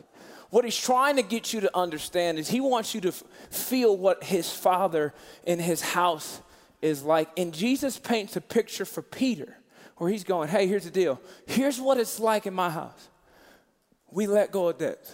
What 0.49 0.63
he's 0.63 0.77
trying 0.77 1.17
to 1.17 1.23
get 1.23 1.53
you 1.53 1.61
to 1.61 1.77
understand 1.77 2.39
is 2.39 2.47
he 2.47 2.61
wants 2.61 2.95
you 2.95 3.01
to 3.01 3.09
f- 3.09 3.23
feel 3.49 3.95
what 3.97 4.23
his 4.23 4.49
father 4.49 5.13
in 5.45 5.59
his 5.59 5.81
house 5.81 6.41
is 6.81 7.03
like. 7.03 7.29
And 7.37 7.53
Jesus 7.53 7.99
paints 7.99 8.35
a 8.35 8.41
picture 8.41 8.85
for 8.85 9.01
Peter 9.01 9.57
where 9.97 10.09
he's 10.09 10.23
going, 10.23 10.47
hey, 10.47 10.67
here's 10.67 10.85
the 10.85 10.91
deal. 10.91 11.19
Here's 11.45 11.81
what 11.81 11.97
it's 11.97 12.19
like 12.19 12.45
in 12.45 12.53
my 12.53 12.69
house. 12.69 13.09
We 14.09 14.27
let 14.27 14.51
go 14.51 14.69
of 14.69 14.77
debts. 14.77 15.13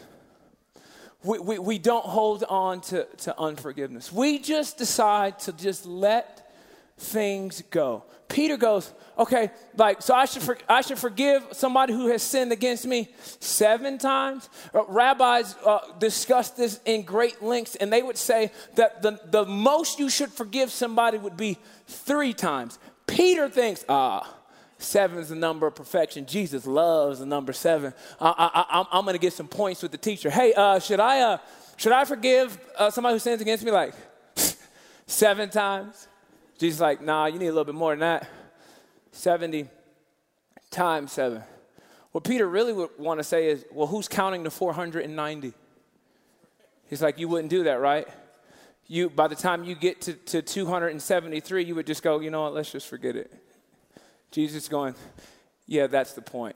We, 1.24 1.39
we, 1.39 1.58
we 1.58 1.80
don't 1.80 2.06
hold 2.06 2.44
on 2.44 2.82
to, 2.82 3.06
to 3.20 3.39
unforgiveness. 3.39 4.12
We 4.12 4.39
just 4.39 4.77
decide 4.77 5.39
to 5.39 5.53
just 5.53 5.86
let 5.86 6.51
things 6.98 7.63
go. 7.72 8.03
Peter 8.27 8.58
goes, 8.58 8.94
okay, 9.18 9.51
like, 9.77 10.01
so 10.01 10.15
I 10.15 10.25
should, 10.25 10.42
for, 10.42 10.58
I 10.68 10.82
should 10.82 10.98
forgive 10.98 11.46
somebody 11.51 11.94
who 11.94 12.08
has 12.08 12.24
sinned 12.24 12.51
against 12.51 12.86
me 12.86 13.10
seven 13.39 13.98
times? 13.98 14.50
Uh, 14.74 14.86
rabbis 14.88 15.56
uh, 15.65 15.80
discuss 16.00 16.50
this 16.51 16.80
in 16.86 17.03
great 17.03 17.42
lengths, 17.44 17.75
and 17.75 17.94
they 17.94 18.01
would 18.01 18.18
say 18.18 18.51
that 18.75 19.01
the, 19.01 19.20
the 19.25 19.46
most 19.46 20.00
you 20.00 20.10
should 20.10 20.32
forgive 20.32 20.72
somebody 20.72 21.18
would 21.18 21.38
be 21.38 21.58
three 21.88 22.34
times. 22.34 22.80
Peter 23.06 23.50
thinks, 23.50 23.86
ah, 23.88 24.38
Seven 24.84 25.18
is 25.20 25.30
the 25.30 25.36
number 25.36 25.65
of 25.65 25.75
perfection. 25.75 26.25
Jesus 26.25 26.68
loves 26.68 27.20
the 27.20 27.25
number 27.25 27.53
seven. 27.53 27.94
I, 28.20 28.86
am 28.92 29.06
going 29.06 29.13
to 29.13 29.20
get 29.20 29.32
some 29.32 29.48
points 29.48 29.82
with 29.82 29.94
the 29.94 29.98
teacher. 29.98 30.30
Hey, 30.30 30.53
uh, 30.53 30.80
should 30.80 31.00
I 31.00 31.22
uh, 31.22 31.38
should 31.77 31.94
I 31.94 32.03
forgive 32.03 32.58
uh, 32.77 32.92
somebody 32.92 33.15
who 33.15 33.20
sins 33.20 33.42
against 33.42 33.63
me 33.63 33.72
like 33.72 33.94
seven 35.08 35.50
times? 35.50 36.08
Jesus 36.63 36.79
like, 36.79 37.01
nah, 37.01 37.25
you 37.25 37.39
need 37.39 37.48
a 37.48 37.51
little 37.51 37.65
bit 37.65 37.75
more 37.75 37.91
than 37.91 38.00
that. 38.00 38.29
Seventy 39.12 39.67
times 40.72 41.12
seven. 41.12 41.43
What 42.13 42.24
Peter 42.24 42.48
really 42.48 42.72
would 42.72 42.91
want 42.98 43.20
to 43.20 43.24
say 43.25 43.48
is, 43.50 43.65
well, 43.70 43.88
who's 43.88 44.08
counting 44.08 44.43
the 44.43 44.50
490? 44.50 45.51
He's 46.89 47.01
like, 47.01 47.20
you 47.20 47.27
wouldn't 47.27 47.50
do 47.50 47.63
that, 47.65 47.82
right? 47.82 48.08
You, 48.88 49.10
by 49.10 49.27
the 49.27 49.36
time 49.36 49.65
you 49.65 49.75
get 49.75 50.00
to, 50.03 50.13
to 50.13 50.41
273, 50.41 51.65
you 51.65 51.75
would 51.75 51.86
just 51.86 52.01
go, 52.01 52.22
you 52.22 52.32
know 52.32 52.43
what, 52.43 52.53
let's 52.53 52.72
just 52.72 52.88
forget 52.88 53.17
it. 53.17 53.34
Jesus 54.32 54.70
going, 54.70 54.96
yeah, 55.67 55.88
that's 55.88 56.13
the 56.13 56.22
point. 56.22 56.55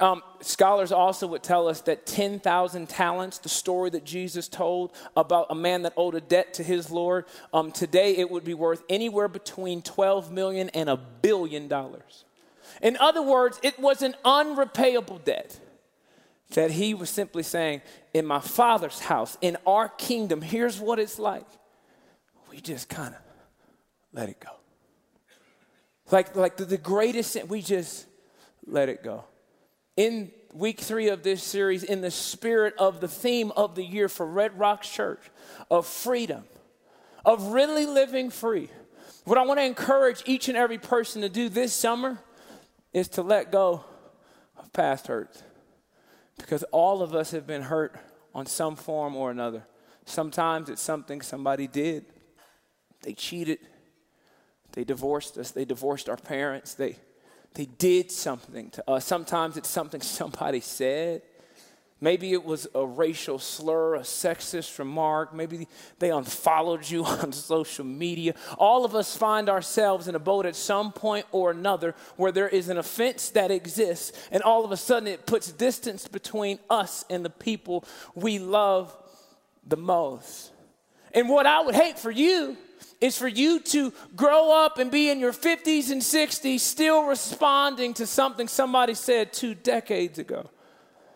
Um, 0.00 0.22
scholars 0.40 0.92
also 0.92 1.26
would 1.26 1.42
tell 1.42 1.68
us 1.68 1.80
that 1.82 2.06
10,000 2.06 2.88
talents, 2.88 3.38
the 3.38 3.48
story 3.48 3.90
that 3.90 4.04
Jesus 4.04 4.48
told 4.48 4.92
about 5.16 5.48
a 5.50 5.54
man 5.54 5.82
that 5.82 5.92
owed 5.96 6.14
a 6.14 6.20
debt 6.20 6.54
to 6.54 6.62
his 6.62 6.90
Lord, 6.90 7.24
um, 7.52 7.72
today 7.72 8.16
it 8.16 8.30
would 8.30 8.44
be 8.44 8.54
worth 8.54 8.82
anywhere 8.88 9.28
between 9.28 9.82
12 9.82 10.30
million 10.30 10.68
and 10.70 10.88
a 10.88 10.96
billion 10.96 11.68
dollars. 11.68 12.24
In 12.82 12.96
other 12.98 13.22
words, 13.22 13.58
it 13.62 13.78
was 13.78 14.02
an 14.02 14.14
unrepayable 14.24 15.18
debt 15.24 15.58
that 16.50 16.70
he 16.70 16.94
was 16.94 17.10
simply 17.10 17.42
saying, 17.42 17.82
In 18.14 18.24
my 18.24 18.40
Father's 18.40 19.00
house, 19.00 19.36
in 19.40 19.56
our 19.66 19.88
kingdom, 19.88 20.40
here's 20.40 20.78
what 20.78 20.98
it's 20.98 21.18
like. 21.18 21.46
We 22.50 22.60
just 22.60 22.88
kind 22.88 23.14
of 23.14 23.20
let 24.12 24.28
it 24.28 24.40
go. 24.40 24.50
Like, 26.10 26.34
like 26.36 26.56
the, 26.56 26.64
the 26.64 26.78
greatest 26.78 27.32
sin, 27.32 27.48
we 27.48 27.60
just 27.60 28.06
let 28.66 28.88
it 28.88 29.02
go. 29.02 29.24
In 29.98 30.30
week 30.54 30.78
three 30.78 31.08
of 31.08 31.24
this 31.24 31.42
series, 31.42 31.82
in 31.82 32.02
the 32.02 32.10
spirit 32.12 32.72
of 32.78 33.00
the 33.00 33.08
theme 33.08 33.50
of 33.56 33.74
the 33.74 33.82
year 33.82 34.08
for 34.08 34.24
Red 34.24 34.56
Rocks 34.56 34.88
Church, 34.88 35.18
of 35.72 35.88
freedom, 35.88 36.44
of 37.24 37.48
really 37.48 37.84
living 37.84 38.30
free, 38.30 38.70
what 39.24 39.38
I 39.38 39.44
want 39.44 39.58
to 39.58 39.64
encourage 39.64 40.22
each 40.24 40.48
and 40.48 40.56
every 40.56 40.78
person 40.78 41.22
to 41.22 41.28
do 41.28 41.48
this 41.48 41.72
summer 41.72 42.20
is 42.92 43.08
to 43.08 43.22
let 43.22 43.50
go 43.50 43.82
of 44.56 44.72
past 44.72 45.08
hurts. 45.08 45.42
Because 46.36 46.62
all 46.70 47.02
of 47.02 47.12
us 47.12 47.32
have 47.32 47.48
been 47.48 47.62
hurt 47.62 47.98
on 48.32 48.46
some 48.46 48.76
form 48.76 49.16
or 49.16 49.32
another. 49.32 49.66
Sometimes 50.04 50.70
it's 50.70 50.80
something 50.80 51.22
somebody 51.22 51.66
did, 51.66 52.04
they 53.02 53.14
cheated 53.14 53.58
they 54.72 54.84
divorced 54.84 55.36
us. 55.38 55.50
They 55.50 55.64
divorced 55.64 56.08
our 56.08 56.16
parents. 56.16 56.74
They, 56.74 56.96
they 57.54 57.66
did 57.66 58.10
something 58.10 58.70
to 58.70 58.90
us. 58.90 59.04
Sometimes 59.04 59.56
it's 59.56 59.68
something 59.68 60.00
somebody 60.02 60.60
said. 60.60 61.22
Maybe 62.00 62.32
it 62.32 62.44
was 62.44 62.68
a 62.76 62.86
racial 62.86 63.40
slur, 63.40 63.96
a 63.96 64.00
sexist 64.00 64.78
remark. 64.78 65.34
Maybe 65.34 65.66
they 65.98 66.10
unfollowed 66.10 66.88
you 66.88 67.04
on 67.06 67.32
social 67.32 67.84
media. 67.84 68.34
All 68.56 68.84
of 68.84 68.94
us 68.94 69.16
find 69.16 69.48
ourselves 69.48 70.06
in 70.06 70.14
a 70.14 70.20
boat 70.20 70.46
at 70.46 70.54
some 70.54 70.92
point 70.92 71.26
or 71.32 71.50
another 71.50 71.96
where 72.16 72.30
there 72.30 72.48
is 72.48 72.68
an 72.68 72.78
offense 72.78 73.30
that 73.30 73.50
exists, 73.50 74.12
and 74.30 74.42
all 74.44 74.64
of 74.64 74.70
a 74.70 74.76
sudden 74.76 75.08
it 75.08 75.26
puts 75.26 75.50
distance 75.50 76.06
between 76.06 76.60
us 76.70 77.04
and 77.10 77.24
the 77.24 77.30
people 77.30 77.84
we 78.14 78.38
love 78.38 78.96
the 79.66 79.76
most. 79.76 80.52
And 81.12 81.28
what 81.28 81.46
I 81.46 81.62
would 81.62 81.74
hate 81.74 81.98
for 81.98 82.12
you 82.12 82.56
is 83.00 83.16
for 83.16 83.28
you 83.28 83.60
to 83.60 83.92
grow 84.16 84.50
up 84.64 84.78
and 84.78 84.90
be 84.90 85.10
in 85.10 85.20
your 85.20 85.32
50s 85.32 85.90
and 85.90 86.02
60s 86.02 86.60
still 86.60 87.04
responding 87.04 87.94
to 87.94 88.06
something 88.06 88.48
somebody 88.48 88.94
said 88.94 89.32
two 89.32 89.54
decades 89.54 90.18
ago. 90.18 90.50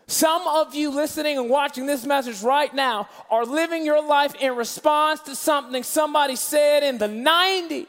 Some 0.07 0.47
of 0.47 0.75
you 0.75 0.91
listening 0.91 1.39
and 1.39 1.49
watching 1.49 1.87
this 1.87 2.05
message 2.05 2.43
right 2.43 2.73
now 2.75 3.09
are 3.31 3.47
living 3.47 3.85
your 3.85 4.07
life 4.07 4.35
in 4.35 4.55
response 4.57 5.21
to 5.23 5.35
something 5.35 5.83
somebody 5.83 6.37
said 6.37 6.83
in 6.83 6.99
the 6.99 7.09
90s. 7.09 7.87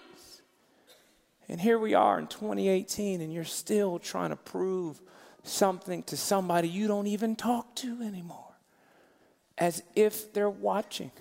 And 1.49 1.59
here 1.59 1.77
we 1.77 1.93
are 1.93 2.19
in 2.19 2.27
2018, 2.27 3.21
and 3.21 3.33
you're 3.33 3.43
still 3.43 3.99
trying 3.99 4.29
to 4.29 4.35
prove 4.35 5.01
something 5.43 6.03
to 6.03 6.15
somebody 6.15 6.69
you 6.69 6.87
don't 6.87 7.07
even 7.07 7.35
talk 7.35 7.75
to 7.75 8.01
anymore, 8.01 8.55
as 9.57 9.83
if 9.95 10.31
they're 10.33 10.49
watching. 10.49 11.11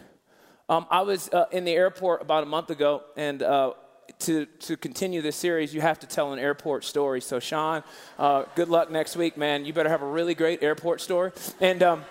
Um, 0.68 0.86
I 0.90 1.02
was 1.02 1.28
uh, 1.32 1.46
in 1.50 1.64
the 1.64 1.72
airport 1.72 2.22
about 2.22 2.42
a 2.44 2.46
month 2.46 2.70
ago, 2.70 3.02
and 3.16 3.42
uh, 3.42 3.72
to, 4.20 4.46
to 4.46 4.76
continue 4.76 5.20
this 5.20 5.36
series, 5.36 5.74
you 5.74 5.80
have 5.80 5.98
to 6.00 6.06
tell 6.06 6.32
an 6.32 6.38
airport 6.38 6.84
story. 6.84 7.20
So, 7.20 7.40
Sean, 7.40 7.82
uh, 8.18 8.44
good 8.54 8.68
luck 8.68 8.90
next 8.90 9.16
week, 9.16 9.36
man. 9.36 9.64
You 9.64 9.72
better 9.72 9.88
have 9.88 10.02
a 10.02 10.06
really 10.06 10.34
great 10.34 10.62
airport 10.62 11.00
story. 11.00 11.32
And 11.60 11.82
um, 11.82 12.04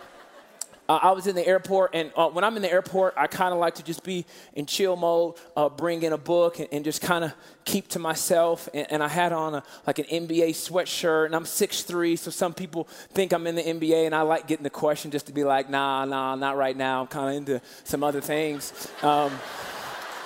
uh, 0.92 1.00
I 1.04 1.12
was 1.12 1.26
in 1.26 1.36
the 1.36 1.48
airport, 1.48 1.92
and 1.94 2.12
uh, 2.18 2.28
when 2.28 2.44
I'm 2.44 2.58
in 2.58 2.62
the 2.62 2.72
airport, 2.72 3.14
I 3.16 3.28
kind 3.28 3.54
of 3.54 3.60
like 3.62 3.76
to 3.76 3.84
just 3.84 4.04
be 4.04 4.26
in 4.56 4.66
chill 4.66 4.98
mode, 4.98 5.36
uh, 5.56 5.70
bring 5.70 6.04
in 6.04 6.12
a 6.12 6.18
book, 6.18 6.60
and, 6.60 6.68
and 6.70 6.84
just 6.84 7.02
kind 7.02 7.24
of 7.24 7.32
keep 7.64 7.88
to 7.90 8.00
myself. 8.00 8.68
And, 8.74 8.92
and, 8.92 9.02
I 9.02 9.08
had 9.08 9.32
on 9.32 9.56
a, 9.56 9.64
like 9.88 10.00
an 10.00 10.06
NBA 10.06 10.50
sweatshirt, 10.50 11.28
and 11.28 11.36
I'm 11.36 11.46
6'3", 11.46 12.20
so 12.20 12.30
some 12.30 12.54
people 12.54 12.90
think 13.14 13.32
I'm 13.32 13.48
in 13.48 13.56
the 13.56 13.64
NBA, 13.64 14.06
and 14.06 14.14
I 14.14 14.24
like 14.24 14.48
getting 14.48 14.66
the 14.66 14.70
question 14.70 15.12
just 15.12 15.28
to 15.28 15.32
be 15.32 15.46
like, 15.46 15.70
nah, 15.70 16.04
nah, 16.04 16.36
not 16.36 16.58
right 16.58 16.76
now. 16.76 17.00
I'm 17.00 17.08
kind 17.08 17.30
of 17.30 17.36
into 17.36 17.62
some 17.86 18.04
other 18.04 18.20
things. 18.20 18.90
Um, 19.02 19.32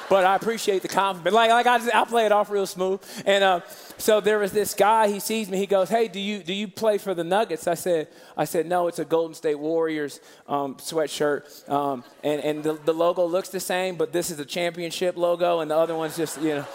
but 0.10 0.26
I 0.26 0.36
appreciate 0.36 0.82
the 0.82 0.88
compliment. 0.88 1.34
Like, 1.34 1.50
like 1.50 1.66
I, 1.66 1.78
just, 1.78 1.96
I 1.96 2.06
play 2.06 2.26
it 2.26 2.32
off 2.32 2.50
real 2.50 2.68
smooth. 2.68 3.02
And 3.26 3.44
uh, 3.44 3.62
so 3.98 4.22
there 4.22 4.40
was 4.40 4.52
this 4.52 4.74
guy. 4.74 5.08
He 5.10 5.20
sees 5.20 5.50
me. 5.50 5.58
He 5.58 5.66
goes, 5.66 5.90
"Hey, 5.90 6.08
do 6.08 6.20
you 6.20 6.44
do 6.44 6.54
you 6.54 6.68
play 6.68 6.98
for 6.98 7.14
the 7.14 7.24
Nuggets?" 7.24 7.68
I 7.68 7.74
said, 7.74 8.08
"I 8.38 8.46
said 8.46 8.66
no. 8.68 8.88
It's 8.88 9.00
a 9.00 9.06
Golden 9.06 9.34
State 9.34 9.60
Warriors 9.60 10.20
um, 10.48 10.76
sweatshirt, 10.76 11.68
um, 11.70 12.04
and 12.24 12.42
and 12.42 12.64
the, 12.64 12.74
the 12.74 12.94
logo 12.94 13.26
looks 13.26 13.50
the 13.50 13.60
same, 13.60 13.96
but 13.96 14.12
this 14.12 14.30
is 14.30 14.40
a 14.40 14.46
championship 14.46 15.18
logo, 15.18 15.62
and 15.62 15.72
the 15.72 15.76
other 15.76 15.96
one's 15.96 16.18
just 16.18 16.42
you 16.42 16.56
know 16.56 16.66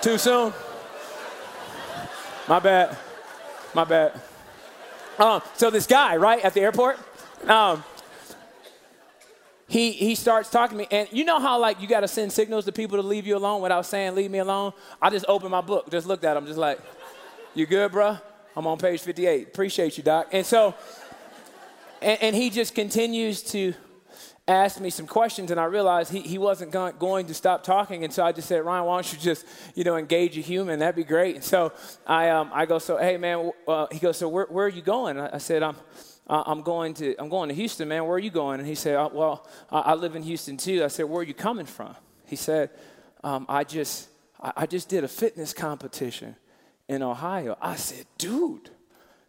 too 0.00 0.18
soon. 0.18 0.52
My 2.48 2.58
bad. 2.58 2.96
My 3.74 3.84
bad." 3.84 4.20
Um, 5.18 5.42
so 5.56 5.68
this 5.70 5.86
guy, 5.86 6.16
right 6.16 6.44
at 6.44 6.54
the 6.54 6.60
airport, 6.60 6.96
um, 7.48 7.82
he, 9.68 9.92
he 9.92 10.14
starts 10.14 10.48
talking 10.50 10.78
to 10.78 10.84
me. 10.84 10.88
And 10.90 11.08
you 11.12 11.24
know 11.24 11.38
how, 11.38 11.60
like, 11.60 11.80
you 11.80 11.86
got 11.86 12.00
to 12.00 12.08
send 12.08 12.32
signals 12.32 12.64
to 12.64 12.72
people 12.72 12.96
to 12.96 13.06
leave 13.06 13.26
you 13.26 13.36
alone 13.36 13.60
without 13.60 13.84
saying, 13.84 14.14
leave 14.14 14.30
me 14.30 14.38
alone? 14.38 14.72
I 15.00 15.10
just 15.10 15.26
opened 15.28 15.50
my 15.50 15.60
book, 15.60 15.90
just 15.90 16.06
looked 16.06 16.24
at 16.24 16.36
him, 16.36 16.46
just 16.46 16.58
like, 16.58 16.80
you 17.54 17.66
good, 17.66 17.92
bro? 17.92 18.16
I'm 18.56 18.66
on 18.66 18.78
page 18.78 19.02
58. 19.02 19.48
Appreciate 19.48 19.98
you, 19.98 20.02
Doc. 20.02 20.28
And 20.32 20.44
so, 20.44 20.74
and, 22.00 22.18
and 22.22 22.36
he 22.36 22.48
just 22.48 22.74
continues 22.74 23.42
to 23.44 23.74
ask 24.48 24.80
me 24.80 24.88
some 24.88 25.06
questions, 25.06 25.50
and 25.50 25.60
I 25.60 25.64
realized 25.64 26.10
he, 26.10 26.20
he 26.20 26.38
wasn't 26.38 26.70
going 26.70 27.26
to 27.26 27.34
stop 27.34 27.62
talking. 27.62 28.04
And 28.04 28.12
so 28.12 28.24
I 28.24 28.32
just 28.32 28.48
said, 28.48 28.64
Ryan, 28.64 28.86
why 28.86 28.96
don't 28.96 29.12
you 29.12 29.18
just, 29.18 29.44
you 29.74 29.84
know, 29.84 29.98
engage 29.98 30.38
a 30.38 30.40
human? 30.40 30.78
That'd 30.78 30.96
be 30.96 31.04
great. 31.04 31.34
And 31.34 31.44
so 31.44 31.72
I, 32.06 32.30
um, 32.30 32.50
I 32.54 32.64
go, 32.64 32.78
so, 32.78 32.96
hey, 32.96 33.18
man, 33.18 33.52
uh, 33.66 33.86
he 33.92 33.98
goes, 33.98 34.16
so 34.16 34.30
where, 34.30 34.46
where 34.46 34.64
are 34.64 34.70
you 34.70 34.80
going? 34.80 35.20
I, 35.20 35.34
I 35.34 35.38
said, 35.38 35.62
I'm, 35.62 35.76
I'm 36.28 36.62
going 36.62 36.94
to 36.94 37.14
I'm 37.18 37.28
going 37.28 37.48
to 37.48 37.54
Houston, 37.54 37.88
man. 37.88 38.04
Where 38.04 38.16
are 38.16 38.18
you 38.18 38.30
going? 38.30 38.60
And 38.60 38.68
he 38.68 38.74
said, 38.74 38.96
oh, 38.96 39.10
Well, 39.12 39.46
I 39.70 39.94
live 39.94 40.14
in 40.14 40.22
Houston 40.22 40.56
too. 40.56 40.84
I 40.84 40.88
said, 40.88 41.06
Where 41.06 41.20
are 41.20 41.24
you 41.24 41.34
coming 41.34 41.66
from? 41.66 41.94
He 42.26 42.36
said, 42.36 42.70
um, 43.24 43.46
I 43.48 43.64
just 43.64 44.08
I 44.40 44.66
just 44.66 44.88
did 44.88 45.02
a 45.02 45.08
fitness 45.08 45.52
competition 45.52 46.36
in 46.88 47.02
Ohio. 47.02 47.56
I 47.60 47.76
said, 47.76 48.06
dude, 48.18 48.70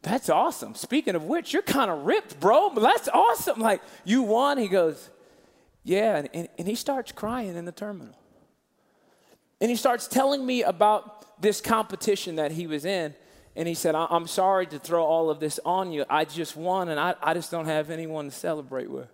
that's 0.02 0.30
awesome. 0.30 0.76
Speaking 0.76 1.16
of 1.16 1.26
which, 1.26 1.52
you're 1.52 1.62
kind 1.62 1.90
of 1.90 2.06
ripped, 2.06 2.40
bro. 2.40 2.72
That's 2.76 3.10
awesome. 3.10 3.60
Like, 3.60 3.82
you 4.06 4.22
won. 4.22 4.58
He 4.58 4.68
goes, 4.68 5.10
yeah. 5.84 6.18
And, 6.18 6.30
and, 6.34 6.50
and 6.58 6.68
he 6.68 6.76
starts 6.76 7.12
crying 7.12 7.56
in 7.56 7.66
the 7.66 7.72
terminal. 7.72 8.16
And 9.60 9.70
he 9.70 9.76
starts 9.76 10.08
telling 10.08 10.46
me 10.46 10.64
about 10.64 11.42
this 11.42 11.60
competition 11.60 12.36
that 12.36 12.52
he 12.52 12.68
was 12.68 12.86
in. 12.86 13.14
And 13.60 13.68
he 13.68 13.74
said, 13.74 13.94
I'm 13.94 14.26
sorry 14.26 14.68
to 14.68 14.80
throw 14.80 15.04
all 15.04 15.30
of 15.30 15.42
this 15.42 15.60
on 15.66 15.92
you. 15.92 16.06
I 16.10 16.24
just 16.24 16.56
won, 16.56 16.88
and 16.88 16.98
I, 16.98 17.16
I 17.22 17.34
just 17.34 17.52
don't 17.52 17.66
have 17.66 17.90
anyone 17.90 18.30
to 18.30 18.32
celebrate 18.32 18.90
with. 18.90 19.10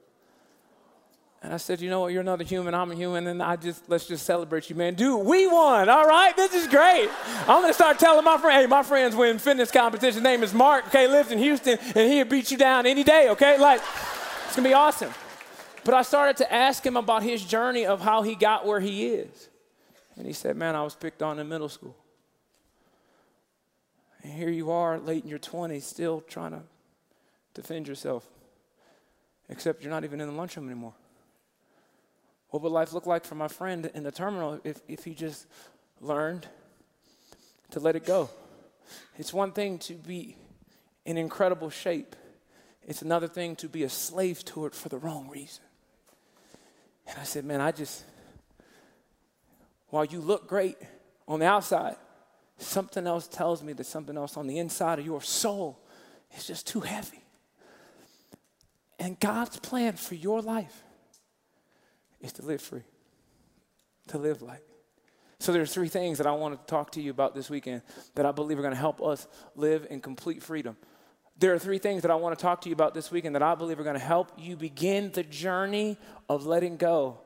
And 1.41 1.51
I 1.51 1.57
said, 1.57 1.81
you 1.81 1.89
know 1.89 2.01
what? 2.01 2.13
You're 2.13 2.21
another 2.21 2.43
human. 2.43 2.75
I'm 2.75 2.91
a 2.91 2.95
human, 2.95 3.25
and 3.25 3.41
I 3.41 3.55
just 3.55 3.89
let's 3.89 4.05
just 4.05 4.23
celebrate 4.23 4.69
you, 4.69 4.75
man. 4.75 4.93
Dude, 4.93 5.25
we 5.25 5.47
won. 5.47 5.89
All 5.89 6.05
right, 6.05 6.35
this 6.35 6.53
is 6.53 6.67
great. 6.67 7.09
I'm 7.47 7.63
gonna 7.63 7.73
start 7.73 7.97
telling 7.97 8.23
my 8.23 8.37
friend, 8.37 8.61
hey, 8.61 8.67
my 8.67 8.83
friends 8.83 9.15
win 9.15 9.39
fitness 9.39 9.71
competition. 9.71 10.21
Name 10.21 10.43
is 10.43 10.53
Mark. 10.53 10.89
Okay, 10.89 11.07
lives 11.07 11.31
in 11.31 11.39
Houston, 11.39 11.79
and 11.95 12.11
he'll 12.11 12.25
beat 12.25 12.51
you 12.51 12.57
down 12.59 12.85
any 12.85 13.03
day. 13.03 13.29
Okay, 13.29 13.57
like 13.57 13.81
it's 14.45 14.55
gonna 14.55 14.69
be 14.69 14.75
awesome. 14.75 15.11
But 15.83 15.95
I 15.95 16.03
started 16.03 16.37
to 16.37 16.53
ask 16.53 16.85
him 16.85 16.97
about 16.97 17.23
his 17.23 17.43
journey 17.43 17.87
of 17.87 17.99
how 17.99 18.21
he 18.21 18.35
got 18.35 18.63
where 18.63 18.79
he 18.79 19.07
is, 19.07 19.49
and 20.17 20.27
he 20.27 20.33
said, 20.33 20.55
man, 20.55 20.75
I 20.75 20.83
was 20.83 20.93
picked 20.93 21.23
on 21.23 21.39
in 21.39 21.49
middle 21.49 21.69
school, 21.69 21.95
and 24.25 24.33
here 24.33 24.49
you 24.49 24.71
are, 24.71 24.97
late 24.97 25.23
in 25.23 25.29
your 25.29 25.37
20s, 25.37 25.83
still 25.83 26.19
trying 26.19 26.49
to 26.49 26.63
defend 27.53 27.87
yourself, 27.87 28.25
except 29.49 29.83
you're 29.83 29.91
not 29.91 30.03
even 30.03 30.19
in 30.19 30.25
the 30.27 30.33
lunchroom 30.33 30.65
anymore. 30.65 30.95
What 32.49 32.63
would 32.63 32.71
life 32.71 32.91
look 32.91 33.05
like 33.05 33.23
for 33.23 33.35
my 33.35 33.47
friend 33.47 33.91
in 33.93 34.01
the 34.01 34.11
terminal 34.11 34.59
if, 34.63 34.81
if 34.87 35.03
he 35.03 35.13
just 35.13 35.45
learned 36.01 36.47
to 37.69 37.79
let 37.79 37.95
it 37.95 38.03
go? 38.03 38.31
It's 39.15 39.31
one 39.31 39.51
thing 39.51 39.77
to 39.79 39.93
be 39.93 40.37
in 41.05 41.19
incredible 41.19 41.69
shape, 41.69 42.15
it's 42.81 43.03
another 43.03 43.27
thing 43.27 43.55
to 43.57 43.69
be 43.69 43.83
a 43.83 43.89
slave 43.89 44.43
to 44.45 44.65
it 44.65 44.73
for 44.73 44.89
the 44.89 44.97
wrong 44.97 45.29
reason. 45.29 45.63
And 47.05 47.19
I 47.19 47.25
said, 47.25 47.45
Man, 47.45 47.61
I 47.61 47.71
just, 47.71 48.03
while 49.89 50.05
you 50.05 50.19
look 50.19 50.47
great 50.47 50.77
on 51.27 51.39
the 51.39 51.45
outside, 51.45 51.97
something 52.57 53.05
else 53.05 53.27
tells 53.27 53.63
me 53.63 53.73
that 53.73 53.85
something 53.85 54.17
else 54.17 54.37
on 54.37 54.47
the 54.47 54.57
inside 54.57 54.99
of 54.99 55.05
your 55.05 55.21
soul 55.21 55.79
is 56.37 56.45
just 56.45 56.67
too 56.67 56.81
heavy. 56.81 57.23
And 58.99 59.19
God's 59.19 59.57
plan 59.59 59.93
for 59.93 60.15
your 60.15 60.41
life 60.41 60.83
is 62.21 62.33
to 62.33 62.41
live 62.45 62.61
free, 62.61 62.83
to 64.07 64.17
live 64.17 64.41
like. 64.41 64.63
So 65.39 65.51
there's 65.51 65.73
three 65.73 65.89
things 65.89 66.17
that 66.17 66.27
I 66.27 66.31
want 66.31 66.59
to 66.59 66.65
talk 66.71 66.91
to 66.91 67.01
you 67.01 67.11
about 67.11 67.35
this 67.35 67.49
weekend 67.49 67.81
that 68.15 68.25
I 68.25 68.31
believe 68.31 68.57
are 68.57 68.61
going 68.61 68.73
to 68.73 68.79
help 68.79 69.01
us 69.01 69.27
live 69.55 69.85
in 69.89 69.99
complete 69.99 70.41
freedom. 70.41 70.77
There 71.37 71.53
are 71.53 71.59
three 71.59 71.77
things 71.77 72.03
that 72.03 72.11
I 72.11 72.15
want 72.15 72.37
to 72.37 72.41
talk 72.41 72.61
to 72.61 72.69
you 72.69 72.73
about 72.73 72.93
this 72.93 73.11
weekend 73.11 73.35
that 73.35 73.43
I 73.43 73.55
believe 73.55 73.77
are 73.77 73.83
going 73.83 73.99
to 73.99 73.99
help 73.99 74.31
you 74.37 74.55
begin 74.55 75.11
the 75.11 75.23
journey 75.23 75.97
of 76.29 76.45
letting 76.45 76.77
go 76.77 77.19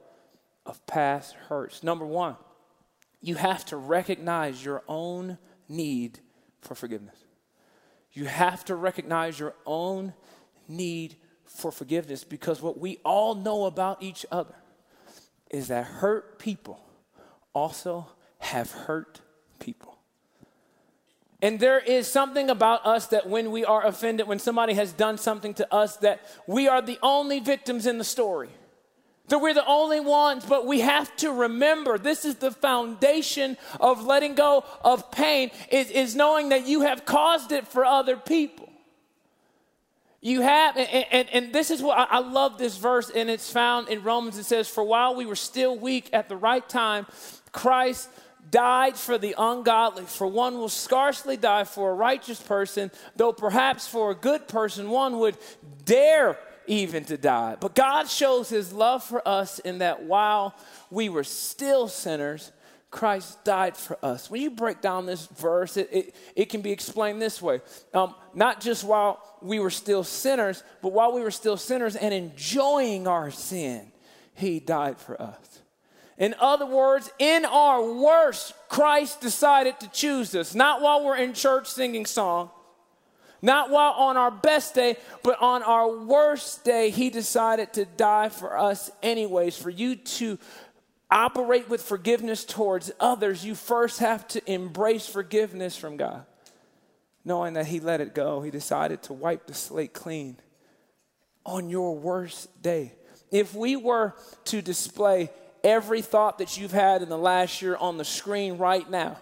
of 0.65 0.83
past 0.87 1.35
hurts. 1.47 1.83
Number 1.83 2.05
one, 2.05 2.35
you 3.21 3.35
have 3.35 3.65
to 3.65 3.77
recognize 3.77 4.63
your 4.63 4.83
own 4.87 5.37
need 5.67 6.19
for 6.61 6.75
forgiveness. 6.75 7.17
You 8.11 8.25
have 8.25 8.65
to 8.65 8.75
recognize 8.75 9.39
your 9.39 9.55
own 9.65 10.13
need 10.67 11.17
for 11.45 11.71
forgiveness 11.71 12.23
because 12.23 12.61
what 12.61 12.79
we 12.79 12.99
all 13.03 13.35
know 13.35 13.65
about 13.65 14.01
each 14.01 14.25
other 14.31 14.55
is 15.51 15.67
that 15.67 15.85
hurt 15.85 16.39
people 16.39 16.83
also 17.53 18.07
have 18.39 18.71
hurt 18.71 19.21
people. 19.59 19.97
And 21.41 21.59
there 21.59 21.79
is 21.79 22.07
something 22.07 22.49
about 22.49 22.85
us 22.85 23.07
that 23.07 23.29
when 23.29 23.51
we 23.51 23.63
are 23.63 23.85
offended, 23.85 24.27
when 24.27 24.39
somebody 24.39 24.73
has 24.73 24.91
done 24.91 25.17
something 25.17 25.53
to 25.55 25.73
us, 25.73 25.97
that 25.97 26.21
we 26.47 26.67
are 26.67 26.81
the 26.81 26.99
only 27.01 27.39
victims 27.39 27.87
in 27.87 27.97
the 27.97 28.03
story. 28.03 28.49
That 29.29 29.39
we're 29.39 29.53
the 29.53 29.65
only 29.65 29.99
ones, 29.99 30.45
but 30.45 30.65
we 30.65 30.79
have 30.81 31.15
to 31.17 31.31
remember 31.31 31.97
this 31.97 32.25
is 32.25 32.35
the 32.35 32.51
foundation 32.51 33.57
of 33.79 34.03
letting 34.03 34.35
go 34.35 34.65
of 34.83 35.11
pain, 35.11 35.51
is, 35.71 35.91
is 35.91 36.15
knowing 36.15 36.49
that 36.49 36.67
you 36.67 36.81
have 36.81 37.05
caused 37.05 37.51
it 37.51 37.67
for 37.67 37.85
other 37.85 38.17
people. 38.17 38.69
You 40.21 40.41
have, 40.41 40.75
and, 40.75 41.05
and, 41.11 41.29
and, 41.31 41.53
this 41.53 41.71
is 41.71 41.81
what 41.81 41.97
I, 41.97 42.17
I 42.17 42.19
love 42.19 42.57
this 42.57 42.75
verse, 42.75 43.09
and 43.09 43.29
it's 43.29 43.51
found 43.51 43.87
in 43.87 44.03
Romans. 44.03 44.37
It 44.37 44.43
says, 44.43 44.67
For 44.67 44.83
while 44.83 45.15
we 45.15 45.25
were 45.25 45.35
still 45.35 45.77
weak 45.77 46.09
at 46.11 46.27
the 46.27 46.35
right 46.35 46.67
time, 46.67 47.05
Christ 47.53 48.09
died 48.51 48.97
for 48.97 49.17
the 49.17 49.35
ungodly. 49.37 50.03
For 50.03 50.27
one 50.27 50.57
will 50.57 50.69
scarcely 50.69 51.37
die 51.37 51.63
for 51.63 51.91
a 51.91 51.93
righteous 51.93 52.41
person, 52.41 52.91
though 53.15 53.31
perhaps 53.31 53.87
for 53.87 54.11
a 54.11 54.15
good 54.15 54.47
person 54.47 54.89
one 54.89 55.19
would 55.19 55.37
dare 55.85 56.37
even 56.69 57.03
to 57.05 57.17
die. 57.17 57.57
But 57.59 57.75
God 57.75 58.07
shows 58.07 58.47
his 58.47 58.71
love 58.71 59.03
for 59.03 59.27
us 59.27 59.59
in 59.59 59.79
that 59.79 60.03
while 60.03 60.55
we 60.89 61.09
were 61.09 61.23
still 61.23 61.87
sinners, 61.87 62.51
Christ 62.91 63.43
died 63.43 63.75
for 63.75 63.97
us. 64.03 64.29
When 64.29 64.41
you 64.41 64.51
break 64.51 64.81
down 64.81 65.05
this 65.05 65.27
verse, 65.27 65.77
it, 65.77 65.89
it, 65.91 66.15
it 66.35 66.45
can 66.45 66.61
be 66.61 66.71
explained 66.71 67.21
this 67.21 67.41
way. 67.41 67.61
Um, 67.93 68.15
not 68.33 68.61
just 68.61 68.83
while 68.83 69.21
we 69.41 69.59
were 69.59 69.69
still 69.69 70.03
sinners, 70.03 70.63
but 70.81 70.93
while 70.93 71.13
we 71.13 71.21
were 71.21 71.31
still 71.31 71.57
sinners 71.57 71.95
and 71.95 72.13
enjoying 72.13 73.07
our 73.07 73.31
sin, 73.31 73.91
He 74.33 74.59
died 74.59 74.99
for 74.99 75.21
us. 75.21 75.61
In 76.17 76.35
other 76.39 76.65
words, 76.65 77.09
in 77.17 77.45
our 77.45 77.81
worst, 77.81 78.53
Christ 78.67 79.21
decided 79.21 79.79
to 79.79 79.87
choose 79.89 80.35
us. 80.35 80.53
Not 80.53 80.81
while 80.81 81.03
we're 81.03 81.17
in 81.17 81.33
church 81.33 81.67
singing 81.67 82.05
song, 82.05 82.49
not 83.41 83.69
while 83.69 83.91
on 83.91 84.17
our 84.17 84.31
best 84.31 84.75
day, 84.75 84.97
but 85.23 85.41
on 85.41 85.63
our 85.63 85.97
worst 85.97 86.63
day, 86.63 86.89
He 86.89 87.09
decided 87.09 87.73
to 87.73 87.85
die 87.85 88.29
for 88.29 88.57
us, 88.57 88.91
anyways, 89.01 89.57
for 89.57 89.69
you 89.69 89.95
to 89.95 90.37
operate 91.11 91.69
with 91.69 91.81
forgiveness 91.81 92.45
towards 92.45 92.91
others, 92.99 93.43
you 93.43 93.55
first 93.55 93.99
have 93.99 94.27
to 94.29 94.51
embrace 94.51 95.07
forgiveness 95.07 95.75
from 95.75 95.97
God. 95.97 96.25
Knowing 97.25 97.53
that 97.53 97.67
He 97.67 97.79
let 97.79 98.01
it 98.01 98.13
go, 98.13 98.41
He 98.41 98.51
decided 98.51 99.03
to 99.03 99.13
wipe 99.13 99.47
the 99.47 99.53
slate 99.53 99.93
clean 99.93 100.37
on 101.45 101.69
your 101.69 101.95
worst 101.95 102.61
day. 102.61 102.93
If 103.31 103.53
we 103.53 103.75
were 103.75 104.15
to 104.45 104.61
display 104.61 105.29
every 105.63 106.01
thought 106.01 106.39
that 106.39 106.57
you've 106.57 106.71
had 106.71 107.01
in 107.01 107.09
the 107.09 107.17
last 107.17 107.61
year 107.61 107.75
on 107.75 107.97
the 107.97 108.05
screen 108.05 108.57
right 108.57 108.89
now, 108.89 109.17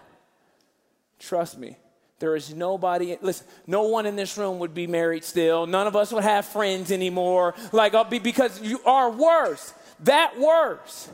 trust 1.18 1.58
me, 1.58 1.76
there 2.18 2.34
is 2.34 2.54
nobody, 2.54 3.16
listen, 3.20 3.46
no 3.66 3.82
one 3.82 4.06
in 4.06 4.16
this 4.16 4.36
room 4.36 4.58
would 4.58 4.74
be 4.74 4.86
married 4.86 5.24
still. 5.24 5.66
None 5.66 5.86
of 5.86 5.96
us 5.96 6.12
would 6.12 6.24
have 6.24 6.44
friends 6.44 6.90
anymore. 6.90 7.54
Like, 7.72 7.94
uh, 7.94 8.04
because 8.04 8.60
you 8.60 8.80
are 8.84 9.10
worse. 9.10 9.72
That 10.00 10.38
worse 10.38 11.10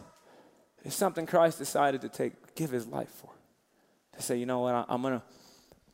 it's 0.85 0.95
something 0.95 1.27
Christ 1.27 1.59
decided 1.59 2.03
to 2.03 2.09
take, 2.09 2.55
give 2.55 2.71
his 2.71 2.87
life 2.87 3.09
for. 3.09 3.31
To 4.17 4.23
say, 4.23 4.37
you 4.37 4.47
know 4.47 4.61
what, 4.61 4.75
I, 4.75 4.85
am 4.89 5.03
going 5.03 5.19
to. 5.19 5.23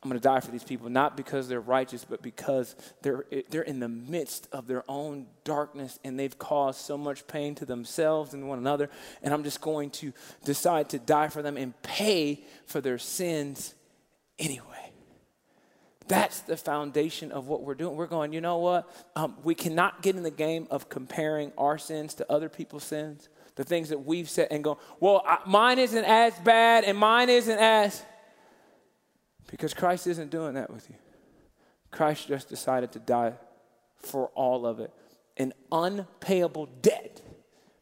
I'm 0.03 0.09
going 0.09 0.19
to 0.19 0.23
die 0.23 0.39
for 0.39 0.49
these 0.49 0.63
people, 0.63 0.89
not 0.89 1.15
because 1.15 1.47
they're 1.47 1.61
righteous, 1.61 2.03
but 2.03 2.23
because 2.23 2.75
they're, 3.03 3.23
they're 3.51 3.61
in 3.61 3.79
the 3.79 3.87
midst 3.87 4.47
of 4.51 4.65
their 4.65 4.83
own 4.89 5.27
darkness 5.43 5.99
and 6.03 6.19
they've 6.19 6.39
caused 6.39 6.81
so 6.81 6.97
much 6.97 7.27
pain 7.27 7.53
to 7.55 7.67
themselves 7.67 8.33
and 8.33 8.49
one 8.49 8.57
another. 8.57 8.89
And 9.21 9.31
I'm 9.31 9.43
just 9.43 9.61
going 9.61 9.91
to 9.91 10.11
decide 10.43 10.89
to 10.89 10.97
die 10.97 11.27
for 11.27 11.43
them 11.43 11.55
and 11.55 11.79
pay 11.83 12.43
for 12.65 12.81
their 12.81 12.97
sins 12.97 13.75
anyway. 14.39 14.90
That's 16.11 16.41
the 16.41 16.57
foundation 16.57 17.31
of 17.31 17.47
what 17.47 17.63
we're 17.63 17.75
doing. 17.75 17.95
We're 17.95 18.07
going, 18.07 18.33
you 18.33 18.41
know 18.41 18.57
what? 18.57 18.89
Um, 19.15 19.37
we 19.43 19.55
cannot 19.55 20.01
get 20.01 20.15
in 20.15 20.23
the 20.23 20.31
game 20.31 20.67
of 20.69 20.89
comparing 20.89 21.53
our 21.57 21.77
sins 21.77 22.13
to 22.15 22.29
other 22.29 22.49
people's 22.49 22.83
sins 22.83 23.29
the 23.55 23.63
things 23.63 23.89
that 23.89 24.05
we've 24.05 24.29
said 24.29 24.47
and 24.51 24.63
go, 24.63 24.77
well, 24.99 25.23
I, 25.25 25.39
mine 25.45 25.79
isn't 25.79 26.05
as 26.05 26.33
bad 26.39 26.83
and 26.83 26.97
mine 26.97 27.29
isn't 27.29 27.59
as. 27.59 28.03
Because 29.49 29.73
Christ 29.73 30.07
isn't 30.07 30.31
doing 30.31 30.55
that 30.55 30.69
with 30.69 30.89
you. 30.89 30.95
Christ 31.91 32.27
just 32.27 32.49
decided 32.49 32.91
to 32.93 32.99
die 32.99 33.33
for 33.97 34.27
all 34.29 34.65
of 34.65 34.79
it. 34.79 34.91
An 35.37 35.53
unpayable 35.71 36.67
debt 36.81 37.21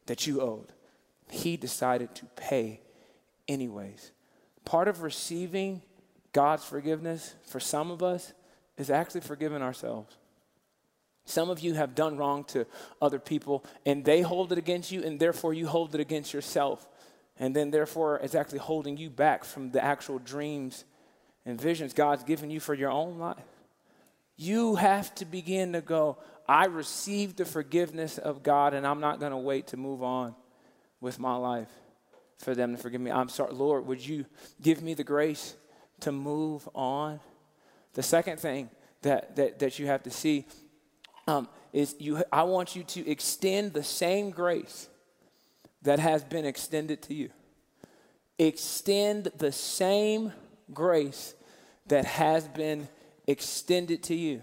that 0.07 0.25
you 0.25 0.41
owed. 0.41 0.71
He 1.29 1.57
decided 1.57 2.15
to 2.15 2.25
pay 2.35 2.81
anyways. 3.47 4.11
Part 4.65 4.87
of 4.87 5.01
receiving 5.01 5.81
God's 6.33 6.63
forgiveness 6.63 7.35
for 7.43 7.59
some 7.59 7.91
of 7.91 8.03
us 8.03 8.33
is 8.77 8.89
actually 8.89 9.21
forgiving 9.21 9.61
ourselves. 9.61 10.15
Some 11.25 11.49
of 11.49 11.59
you 11.59 11.75
have 11.75 11.93
done 11.93 12.17
wrong 12.17 12.43
to 12.45 12.65
other 13.01 13.19
people, 13.19 13.63
and 13.85 14.03
they 14.03 14.21
hold 14.21 14.51
it 14.51 14.57
against 14.57 14.91
you, 14.91 15.03
and 15.03 15.19
therefore 15.19 15.53
you 15.53 15.67
hold 15.67 15.93
it 15.93 16.01
against 16.01 16.33
yourself. 16.33 16.87
And 17.37 17.55
then, 17.55 17.71
therefore, 17.71 18.17
it's 18.17 18.35
actually 18.35 18.59
holding 18.59 18.97
you 18.97 19.09
back 19.09 19.43
from 19.43 19.71
the 19.71 19.83
actual 19.83 20.19
dreams 20.19 20.85
and 21.45 21.59
visions 21.61 21.93
God's 21.93 22.23
given 22.23 22.49
you 22.49 22.59
for 22.59 22.73
your 22.73 22.91
own 22.91 23.17
life. 23.19 23.37
You 24.35 24.75
have 24.75 25.13
to 25.15 25.25
begin 25.25 25.73
to 25.73 25.81
go, 25.81 26.17
I 26.47 26.65
received 26.65 27.37
the 27.37 27.45
forgiveness 27.45 28.17
of 28.17 28.41
God, 28.41 28.73
and 28.73 28.87
I'm 28.87 28.99
not 28.99 29.19
going 29.19 29.31
to 29.31 29.37
wait 29.37 29.67
to 29.67 29.77
move 29.77 30.01
on 30.01 30.35
with 30.99 31.19
my 31.19 31.35
life. 31.35 31.69
for 32.39 32.55
them 32.55 32.75
to 32.75 32.81
forgive 32.81 33.01
me. 33.01 33.11
I'm 33.11 33.29
sorry, 33.29 33.53
Lord, 33.53 33.85
would 33.85 34.05
you 34.05 34.25
give 34.61 34.81
me 34.81 34.93
the 34.93 35.03
grace 35.03 35.55
to 36.01 36.11
move 36.11 36.67
on? 36.73 37.19
The 37.93 38.03
second 38.03 38.39
thing 38.39 38.69
that, 39.01 39.35
that, 39.35 39.59
that 39.59 39.79
you 39.79 39.87
have 39.87 40.03
to 40.03 40.11
see 40.11 40.45
um, 41.27 41.47
is 41.73 41.95
you, 41.99 42.23
I 42.31 42.43
want 42.43 42.75
you 42.75 42.83
to 42.83 43.09
extend 43.09 43.73
the 43.73 43.83
same 43.83 44.31
grace 44.31 44.89
that 45.81 45.99
has 45.99 46.23
been 46.23 46.45
extended 46.45 47.01
to 47.03 47.13
you. 47.13 47.29
Extend 48.37 49.31
the 49.37 49.51
same 49.51 50.33
grace 50.73 51.35
that 51.87 52.05
has 52.05 52.47
been 52.47 52.87
extended 53.27 54.03
to 54.03 54.15
you. 54.15 54.41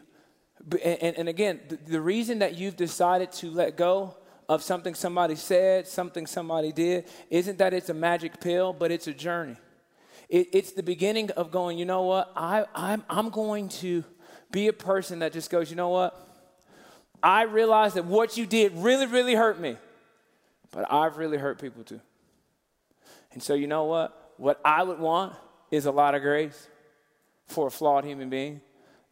And, 0.85 1.17
and 1.19 1.29
again, 1.29 1.61
the, 1.69 1.77
the 1.77 2.01
reason 2.01 2.41
that 2.41 2.57
you've 2.57 2.77
decided 2.77 3.33
to 3.33 3.51
let 3.51 3.77
go 3.77 4.17
of 4.49 4.63
something 4.63 4.95
somebody 4.95 5.35
said, 5.35 5.87
something 5.87 6.27
somebody 6.27 6.73
did, 6.73 7.07
isn't 7.31 7.59
that 7.59 7.75
it's 7.75 7.89
a 7.89 7.95
magic 7.95 8.41
pill, 8.41 8.73
but 8.73 8.91
it's 8.91 9.07
a 9.07 9.13
journey. 9.13 9.57
It, 10.29 10.49
it's 10.53 10.73
the 10.73 10.83
beginning 10.83 11.31
of 11.33 11.51
going, 11.51 11.79
you 11.79 11.85
know 11.85 12.03
what? 12.03 12.33
I, 12.37 12.65
I'm, 12.75 13.05
I'm 13.09 13.31
going 13.31 13.69
to 13.69 14.05
be 14.51 14.69
a 14.69 14.73
person 14.73 15.21
that 15.21 15.33
just 15.33 15.51
goes, 15.51 15.71
you 15.71 15.77
know 15.77 15.91
what? 15.91 16.23
I 17.23 17.43
realize 17.43 17.95
that 17.95 18.05
what 18.05 18.37
you 18.37 18.47
did 18.47 18.73
really, 18.77 19.07
really 19.07 19.35
hurt 19.35 19.59
me, 19.59 19.77
but 20.71 20.91
I've 20.93 21.17
really 21.17 21.39
hurt 21.39 21.61
people 21.61 21.85
too. 21.85 22.01
And 23.33 23.43
so, 23.43 23.55
you 23.55 23.67
know 23.67 23.85
what? 23.85 24.33
What 24.37 24.61
I 24.65 24.83
would 24.83 24.99
want 24.99 25.35
is 25.71 25.87
a 25.87 25.91
lot 25.91 26.15
of 26.15 26.23
grace 26.23 26.69
for 27.47 27.69
a 27.69 27.71
flawed 27.71 28.05
human 28.05 28.29
being. 28.29 28.61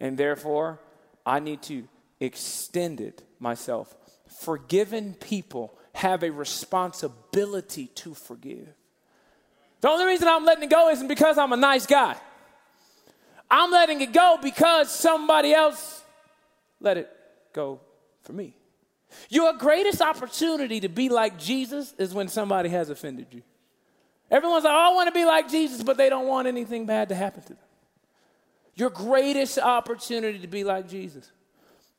And 0.00 0.16
therefore, 0.16 0.80
I 1.24 1.40
need 1.40 1.62
to 1.62 1.88
extend 2.20 3.00
it 3.00 3.22
myself. 3.38 3.94
Forgiven 4.40 5.14
people 5.14 5.76
have 5.94 6.22
a 6.22 6.30
responsibility 6.30 7.86
to 7.86 8.14
forgive. 8.14 8.68
The 9.84 9.90
only 9.90 10.06
reason 10.06 10.28
I'm 10.28 10.46
letting 10.46 10.64
it 10.64 10.70
go 10.70 10.88
isn't 10.88 11.08
because 11.08 11.36
I'm 11.36 11.52
a 11.52 11.58
nice 11.58 11.84
guy. 11.84 12.16
I'm 13.50 13.70
letting 13.70 14.00
it 14.00 14.14
go 14.14 14.38
because 14.42 14.90
somebody 14.90 15.52
else 15.52 16.02
let 16.80 16.96
it 16.96 17.10
go 17.52 17.80
for 18.22 18.32
me. 18.32 18.56
Your 19.28 19.52
greatest 19.52 20.00
opportunity 20.00 20.80
to 20.80 20.88
be 20.88 21.10
like 21.10 21.38
Jesus 21.38 21.92
is 21.98 22.14
when 22.14 22.28
somebody 22.28 22.70
has 22.70 22.88
offended 22.88 23.26
you. 23.30 23.42
Everyone's 24.30 24.64
like, 24.64 24.72
oh, 24.72 24.90
I 24.90 24.94
want 24.94 25.08
to 25.08 25.12
be 25.12 25.26
like 25.26 25.50
Jesus, 25.50 25.82
but 25.82 25.98
they 25.98 26.08
don't 26.08 26.28
want 26.28 26.48
anything 26.48 26.86
bad 26.86 27.10
to 27.10 27.14
happen 27.14 27.42
to 27.42 27.48
them. 27.48 27.58
Your 28.76 28.88
greatest 28.88 29.58
opportunity 29.58 30.38
to 30.38 30.48
be 30.48 30.64
like 30.64 30.88
Jesus 30.88 31.30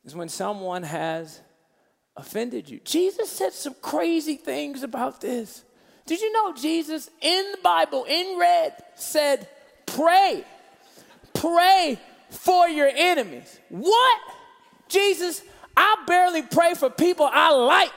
is 0.03 0.15
when 0.15 0.27
someone 0.27 0.81
has 0.81 1.39
offended 2.17 2.67
you. 2.67 2.79
Jesus 2.83 3.29
said 3.29 3.53
some 3.53 3.75
crazy 3.79 4.37
things 4.37 4.81
about 4.81 5.21
this. 5.21 5.64
Did 6.05 6.21
you 6.21 6.31
know 6.31 6.53
Jesus 6.53 7.09
in 7.21 7.51
the 7.51 7.57
Bible, 7.63 8.05
in 8.07 8.37
red, 8.37 8.73
said, 8.95 9.47
Pray, 9.85 10.43
pray 11.33 11.99
for 12.29 12.67
your 12.67 12.89
enemies. 12.93 13.59
What? 13.69 14.19
Jesus, 14.87 15.41
I 15.75 16.03
barely 16.07 16.43
pray 16.43 16.75
for 16.75 16.89
people 16.89 17.27
I 17.31 17.51
like. 17.51 17.91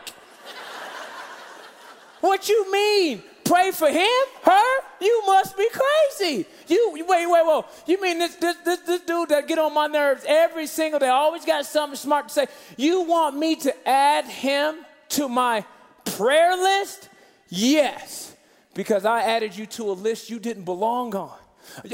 what 2.20 2.48
you 2.48 2.72
mean? 2.72 3.22
Pray 3.44 3.70
for 3.70 3.88
him? 3.88 4.26
Her? 4.42 4.80
You 5.00 5.22
must 5.26 5.56
be 5.56 5.68
crazy. 5.70 6.46
You 6.66 7.04
wait, 7.08 7.26
wait, 7.26 7.46
wait. 7.46 7.64
You 7.86 8.00
mean 8.00 8.18
this, 8.18 8.34
this 8.36 8.56
this 8.64 8.80
this 8.80 9.00
dude 9.02 9.30
that 9.30 9.48
get 9.48 9.58
on 9.58 9.72
my 9.72 9.86
nerves 9.86 10.22
every 10.26 10.66
single 10.66 11.00
day? 11.00 11.08
Always 11.08 11.46
got 11.46 11.64
something 11.64 11.96
smart 11.96 12.28
to 12.28 12.34
say. 12.34 12.46
You 12.76 13.02
want 13.02 13.36
me 13.36 13.56
to 13.56 13.88
add 13.88 14.26
him 14.26 14.76
to 15.10 15.28
my 15.28 15.64
prayer 16.04 16.56
list? 16.56 17.07
Yes, 17.48 18.34
because 18.74 19.04
I 19.04 19.22
added 19.22 19.56
you 19.56 19.66
to 19.66 19.90
a 19.90 19.92
list 19.92 20.30
you 20.30 20.38
didn't 20.38 20.64
belong 20.64 21.14
on. 21.14 21.36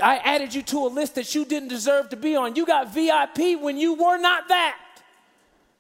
I 0.02 0.16
added 0.18 0.54
you 0.54 0.62
to 0.62 0.86
a 0.86 0.88
list 0.88 1.16
that 1.16 1.34
you 1.34 1.44
didn't 1.44 1.68
deserve 1.68 2.10
to 2.10 2.16
be 2.16 2.36
on. 2.36 2.56
You 2.56 2.66
got 2.66 2.92
VIP 2.92 3.60
when 3.60 3.76
you 3.76 3.94
were 3.94 4.18
not 4.18 4.48
that. 4.48 4.78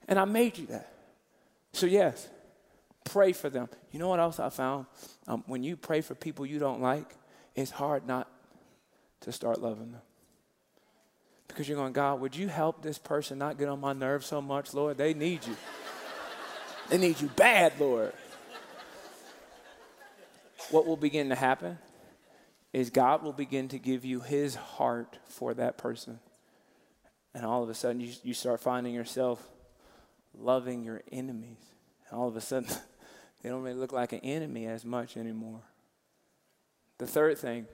And 0.08 0.18
I 0.18 0.24
made 0.24 0.58
you 0.58 0.66
that. 0.66 0.92
So, 1.72 1.86
yes, 1.86 2.28
pray 3.04 3.32
for 3.32 3.50
them. 3.50 3.68
You 3.90 3.98
know 3.98 4.08
what 4.08 4.20
else 4.20 4.38
I 4.38 4.48
found? 4.48 4.86
Um, 5.26 5.44
when 5.46 5.62
you 5.62 5.76
pray 5.76 6.00
for 6.00 6.14
people 6.14 6.44
you 6.44 6.58
don't 6.58 6.80
like, 6.80 7.14
it's 7.54 7.70
hard 7.70 8.06
not 8.06 8.28
to 9.20 9.32
start 9.32 9.60
loving 9.60 9.92
them. 9.92 10.02
Because 11.48 11.68
you're 11.68 11.78
going, 11.78 11.92
God, 11.92 12.20
would 12.20 12.34
you 12.34 12.48
help 12.48 12.82
this 12.82 12.98
person 12.98 13.38
not 13.38 13.58
get 13.58 13.68
on 13.68 13.80
my 13.80 13.92
nerves 13.92 14.26
so 14.26 14.42
much, 14.42 14.74
Lord? 14.74 14.98
They 14.98 15.14
need 15.14 15.46
you. 15.46 15.56
they 16.88 16.98
need 16.98 17.20
you 17.20 17.28
bad, 17.28 17.74
Lord. 17.78 18.12
What 20.70 20.86
will 20.86 20.96
begin 20.96 21.28
to 21.28 21.34
happen 21.34 21.78
is 22.72 22.90
God 22.90 23.22
will 23.22 23.32
begin 23.32 23.68
to 23.68 23.78
give 23.78 24.04
you 24.04 24.20
his 24.20 24.54
heart 24.54 25.18
for 25.28 25.54
that 25.54 25.78
person. 25.78 26.18
And 27.34 27.44
all 27.44 27.62
of 27.62 27.68
a 27.68 27.74
sudden, 27.74 28.00
you, 28.00 28.12
you 28.22 28.34
start 28.34 28.60
finding 28.60 28.94
yourself 28.94 29.44
loving 30.36 30.82
your 30.82 31.02
enemies. 31.12 31.58
And 32.08 32.18
all 32.18 32.28
of 32.28 32.36
a 32.36 32.40
sudden, 32.40 32.68
they 33.42 33.48
don't 33.48 33.62
really 33.62 33.78
look 33.78 33.92
like 33.92 34.12
an 34.12 34.20
enemy 34.20 34.66
as 34.66 34.84
much 34.84 35.16
anymore. 35.16 35.60
The 36.98 37.06
third 37.06 37.38
thing 37.38 37.66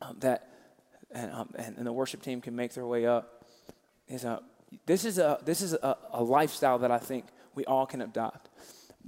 um, 0.00 0.16
that, 0.20 0.48
and, 1.10 1.32
um, 1.32 1.48
and, 1.56 1.76
and, 1.78 1.86
the 1.86 1.92
worship 1.92 2.22
team 2.22 2.40
can 2.40 2.54
make 2.56 2.74
their 2.74 2.86
way 2.86 3.06
up, 3.06 3.44
is 4.08 4.24
uh, 4.24 4.40
this 4.86 5.04
is, 5.04 5.18
a, 5.18 5.38
this 5.44 5.62
is 5.62 5.72
a, 5.74 5.96
a 6.12 6.22
lifestyle 6.22 6.78
that 6.80 6.90
I 6.90 6.98
think 6.98 7.26
we 7.54 7.64
all 7.64 7.86
can 7.86 8.02
adopt. 8.02 8.48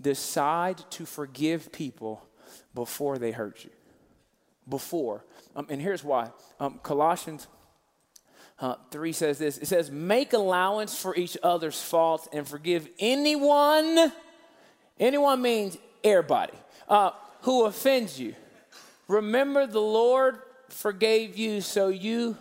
Decide 0.01 0.79
to 0.91 1.07
forgive 1.07 1.73
people 1.73 2.27
before 2.75 3.19
they 3.19 3.33
hurt 3.33 3.65
you. 3.65 3.71
Before. 4.69 5.25
Um, 5.55 5.67
and 5.71 5.81
here's 5.81 6.03
why. 6.03 6.31
Um, 6.59 6.81
Colossians 6.83 7.47
uh, 8.59 8.77
3 8.91 9.13
says 9.13 9.39
this 9.39 9.59
it 9.59 9.67
says, 9.67 9.91
Make 9.91 10.33
allowance 10.33 11.01
for 11.01 11.15
each 11.15 11.37
other's 11.43 11.81
faults 11.81 12.29
and 12.33 12.47
forgive 12.47 12.89
anyone, 12.99 14.13
anyone 14.99 15.43
means 15.43 15.77
everybody, 16.03 16.55
uh, 16.89 17.11
who 17.43 17.67
offends 17.67 18.19
you. 18.19 18.35
Remember, 19.09 19.67
the 19.67 19.81
Lord 19.81 20.39
forgave 20.69 21.37
you, 21.37 21.61
so 21.61 21.89
you 21.89 22.37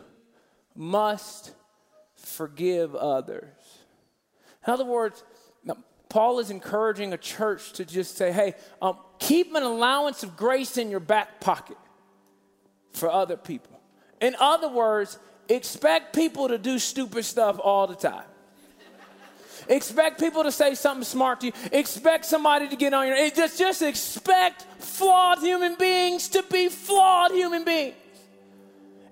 must 0.76 1.52
forgive 2.16 2.96
others. 2.96 3.54
In 4.66 4.74
other 4.74 4.86
words, 4.86 5.24
Paul 6.10 6.40
is 6.40 6.50
encouraging 6.50 7.12
a 7.12 7.18
church 7.18 7.74
to 7.74 7.84
just 7.84 8.16
say, 8.16 8.32
hey, 8.32 8.56
um, 8.82 8.98
keep 9.20 9.54
an 9.56 9.64
allowance 9.64 10.24
of 10.24 10.36
grace 10.38 10.78
in 10.78 10.90
your 10.90 11.00
back 11.00 11.40
pocket 11.40 11.78
for 12.94 13.10
other 13.10 13.38
people. 13.38 13.80
In 14.22 14.36
other 14.40 14.70
words, 14.70 15.20
expect 15.50 16.16
people 16.16 16.48
to 16.48 16.58
do 16.58 16.80
stupid 16.80 17.26
stuff 17.26 17.60
all 17.62 17.88
the 17.88 17.96
time. 17.96 18.26
Expect 19.68 20.20
people 20.20 20.44
to 20.44 20.52
say 20.52 20.76
something 20.76 21.04
smart 21.04 21.42
to 21.42 21.48
you. 21.48 21.54
Expect 21.72 22.26
somebody 22.26 22.68
to 22.70 22.76
get 22.76 22.94
on 22.94 23.08
your. 23.08 23.18
Just, 23.32 23.58
just 23.58 23.82
expect 23.82 24.64
flawed 24.78 25.40
human 25.40 25.76
beings 25.76 26.30
to 26.30 26.44
be 26.52 26.70
flawed 26.70 27.32
human 27.32 27.64
beings, 27.66 27.96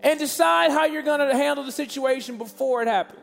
and 0.03 0.19
decide 0.19 0.69
how 0.69 0.85
you're 0.85 1.01
going 1.01 1.27
to 1.27 1.35
handle 1.35 1.63
the 1.63 1.71
situation 1.71 2.37
before 2.37 2.83
it 2.83 2.87
happens. 2.87 3.19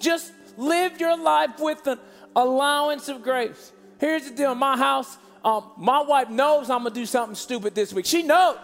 Just 0.00 0.32
live 0.58 1.00
your 1.00 1.16
life 1.16 1.58
with 1.58 1.86
an 1.86 1.98
allowance 2.36 3.08
of 3.08 3.22
grace. 3.22 3.72
Here's 3.98 4.28
the 4.28 4.36
deal: 4.36 4.54
my 4.54 4.76
house, 4.76 5.16
um, 5.44 5.64
my 5.76 6.02
wife 6.02 6.30
knows 6.30 6.70
I'm 6.70 6.84
gonna 6.84 6.94
do 6.94 7.06
something 7.06 7.34
stupid 7.34 7.74
this 7.74 7.92
week. 7.92 8.06
She 8.06 8.22
knows. 8.22 8.56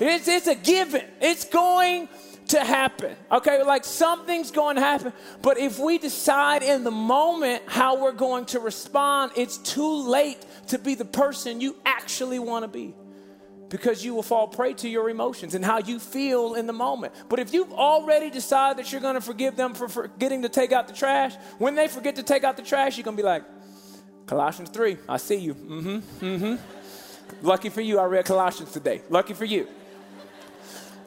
It's, 0.00 0.28
it's 0.28 0.46
a 0.46 0.54
given. 0.54 1.04
It's 1.20 1.44
going 1.44 2.08
to 2.48 2.60
happen. 2.60 3.16
Okay, 3.30 3.62
like 3.62 3.84
something's 3.84 4.50
going 4.50 4.76
to 4.76 4.82
happen. 4.82 5.12
But 5.42 5.58
if 5.58 5.78
we 5.78 5.98
decide 5.98 6.62
in 6.62 6.84
the 6.84 6.90
moment 6.90 7.62
how 7.66 8.02
we're 8.02 8.12
going 8.12 8.46
to 8.46 8.60
respond, 8.60 9.32
it's 9.36 9.58
too 9.58 10.08
late 10.08 10.44
to 10.68 10.78
be 10.78 10.94
the 10.94 11.04
person 11.04 11.60
you 11.60 11.76
actually 11.84 12.38
want 12.38 12.64
to 12.64 12.68
be. 12.68 12.94
Because 13.68 14.04
you 14.04 14.14
will 14.14 14.22
fall 14.22 14.48
prey 14.48 14.74
to 14.74 14.88
your 14.88 15.08
emotions 15.08 15.54
and 15.54 15.64
how 15.64 15.78
you 15.78 15.98
feel 15.98 16.54
in 16.54 16.66
the 16.66 16.74
moment. 16.74 17.14
But 17.30 17.38
if 17.38 17.54
you've 17.54 17.72
already 17.72 18.28
decided 18.28 18.84
that 18.84 18.92
you're 18.92 19.00
going 19.00 19.14
to 19.14 19.22
forgive 19.22 19.56
them 19.56 19.72
for 19.72 19.88
forgetting 19.88 20.42
to 20.42 20.50
take 20.50 20.72
out 20.72 20.88
the 20.88 20.94
trash, 20.94 21.34
when 21.56 21.74
they 21.74 21.88
forget 21.88 22.16
to 22.16 22.22
take 22.22 22.44
out 22.44 22.58
the 22.58 22.62
trash, 22.62 22.98
you're 22.98 23.04
going 23.04 23.16
to 23.16 23.22
be 23.22 23.26
like, 23.26 23.44
Colossians 24.26 24.70
3, 24.70 24.96
I 25.08 25.16
see 25.16 25.36
you. 25.36 25.54
Mm 25.54 25.82
hmm, 25.82 26.24
mm 26.24 26.38
hmm. 26.38 27.46
Lucky 27.46 27.68
for 27.68 27.80
you, 27.80 27.98
I 27.98 28.04
read 28.04 28.24
Colossians 28.24 28.72
today. 28.72 29.02
Lucky 29.08 29.34
for 29.34 29.44
you. 29.44 29.66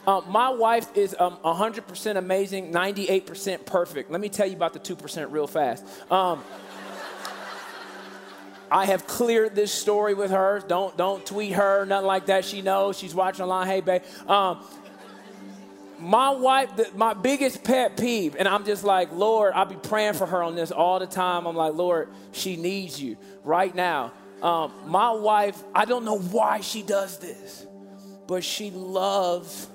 Um, 0.07 0.23
my 0.27 0.49
wife 0.49 0.95
is 0.95 1.15
um, 1.17 1.37
100% 1.43 2.15
amazing, 2.17 2.71
98% 2.71 3.65
perfect. 3.65 4.11
Let 4.11 4.21
me 4.21 4.29
tell 4.29 4.45
you 4.45 4.55
about 4.55 4.73
the 4.73 4.79
2% 4.79 5.31
real 5.31 5.47
fast. 5.47 5.83
Um, 6.11 6.43
I 8.69 8.85
have 8.85 9.07
cleared 9.07 9.55
this 9.55 9.71
story 9.71 10.13
with 10.13 10.31
her. 10.31 10.61
Don't 10.67 10.97
don't 10.97 11.25
tweet 11.25 11.53
her, 11.53 11.85
nothing 11.85 12.07
like 12.07 12.25
that. 12.25 12.45
She 12.45 12.61
knows. 12.61 12.97
She's 12.97 13.13
watching 13.13 13.43
online. 13.43 13.67
Hey, 13.67 13.81
babe. 13.81 14.01
Um, 14.27 14.65
my 15.99 16.29
wife, 16.29 16.95
my 16.95 17.13
biggest 17.13 17.63
pet 17.63 17.97
peeve, 17.97 18.35
and 18.37 18.47
I'm 18.47 18.65
just 18.65 18.83
like, 18.83 19.11
Lord, 19.11 19.53
I'll 19.53 19.65
be 19.65 19.75
praying 19.75 20.13
for 20.13 20.25
her 20.25 20.43
on 20.43 20.55
this 20.55 20.71
all 20.71 20.99
the 20.99 21.07
time. 21.07 21.45
I'm 21.45 21.55
like, 21.55 21.73
Lord, 21.73 22.09
she 22.31 22.55
needs 22.55 23.01
you 23.01 23.17
right 23.43 23.73
now. 23.73 24.13
Um, 24.41 24.71
my 24.85 25.11
wife, 25.11 25.61
I 25.73 25.85
don't 25.85 26.05
know 26.05 26.19
why 26.19 26.61
she 26.61 26.83
does 26.83 27.17
this, 27.19 27.65
but 28.27 28.43
she 28.43 28.71
loves 28.71 29.67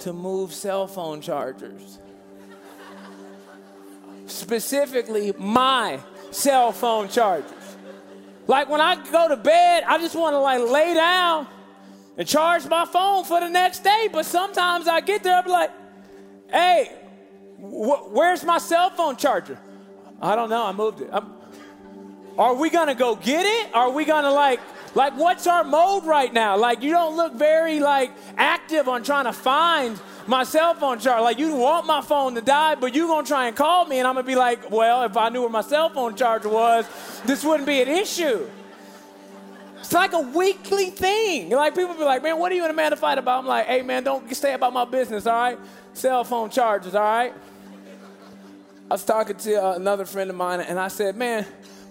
to 0.00 0.12
move 0.12 0.52
cell 0.52 0.86
phone 0.86 1.20
chargers. 1.20 1.98
Specifically, 4.26 5.32
my 5.38 6.00
cell 6.30 6.72
phone 6.72 7.08
chargers. 7.08 7.52
Like 8.46 8.68
when 8.68 8.80
I 8.80 8.96
go 9.10 9.28
to 9.28 9.36
bed, 9.36 9.84
I 9.86 9.98
just 9.98 10.14
want 10.14 10.34
to 10.34 10.38
like 10.38 10.60
lay 10.60 10.94
down 10.94 11.46
and 12.16 12.26
charge 12.26 12.66
my 12.66 12.84
phone 12.84 13.24
for 13.24 13.40
the 13.40 13.48
next 13.48 13.84
day. 13.84 14.08
But 14.12 14.26
sometimes 14.26 14.88
I 14.88 15.00
get 15.00 15.22
there, 15.22 15.36
I'm 15.38 15.48
like, 15.50 15.70
hey, 16.50 16.90
wh- 17.58 18.12
where's 18.12 18.44
my 18.44 18.58
cell 18.58 18.90
phone 18.90 19.16
charger? 19.16 19.58
I 20.20 20.36
don't 20.36 20.50
know. 20.50 20.64
I 20.66 20.72
moved 20.72 21.00
it. 21.00 21.08
I'm, 21.12 21.32
are 22.38 22.54
we 22.54 22.70
gonna 22.70 22.94
go 22.94 23.16
get 23.16 23.44
it? 23.44 23.74
Are 23.74 23.90
we 23.90 24.04
gonna 24.04 24.30
like, 24.30 24.60
like, 24.94 25.16
what's 25.16 25.46
our 25.46 25.62
mode 25.64 26.04
right 26.04 26.32
now? 26.32 26.56
Like, 26.56 26.82
you 26.82 26.90
don't 26.90 27.16
look 27.16 27.34
very 27.34 27.80
like 27.80 28.12
active 28.36 28.88
on 28.88 29.02
trying 29.02 29.24
to 29.24 29.32
find 29.32 30.00
my 30.26 30.44
cell 30.44 30.74
phone 30.74 30.98
charger. 30.98 31.22
Like, 31.22 31.38
you 31.38 31.54
want 31.56 31.86
my 31.86 32.00
phone 32.00 32.34
to 32.34 32.40
die, 32.40 32.74
but 32.76 32.94
you 32.94 33.06
gonna 33.06 33.26
try 33.26 33.46
and 33.48 33.56
call 33.56 33.86
me, 33.86 33.98
and 33.98 34.06
I'm 34.06 34.14
gonna 34.14 34.26
be 34.26 34.36
like, 34.36 34.70
well, 34.70 35.02
if 35.02 35.16
I 35.16 35.28
knew 35.28 35.40
where 35.42 35.50
my 35.50 35.60
cell 35.60 35.90
phone 35.90 36.16
charger 36.16 36.48
was, 36.48 36.86
this 37.24 37.44
wouldn't 37.44 37.66
be 37.66 37.82
an 37.82 37.88
issue. 37.88 38.48
It's 39.90 39.94
like 39.96 40.12
a 40.12 40.20
weekly 40.20 40.90
thing. 40.90 41.50
Like 41.50 41.74
people 41.74 41.94
be 41.94 42.04
like, 42.04 42.22
man, 42.22 42.38
what 42.38 42.52
are 42.52 42.54
you 42.54 42.64
in 42.64 42.70
Amanda 42.70 42.94
fight 42.94 43.18
about? 43.18 43.40
I'm 43.40 43.46
like, 43.48 43.66
hey 43.66 43.82
man, 43.82 44.04
don't 44.04 44.32
stay 44.36 44.54
about 44.54 44.72
my 44.72 44.84
business, 44.84 45.26
all 45.26 45.34
right? 45.34 45.58
Cell 45.94 46.22
phone 46.22 46.48
charges, 46.48 46.94
all 46.94 47.02
right? 47.02 47.34
I 48.88 48.94
was 48.94 49.04
talking 49.04 49.36
to 49.36 49.54
uh, 49.56 49.74
another 49.74 50.04
friend 50.04 50.30
of 50.30 50.36
mine, 50.36 50.60
and 50.60 50.78
I 50.78 50.86
said, 50.86 51.16
man, 51.16 51.44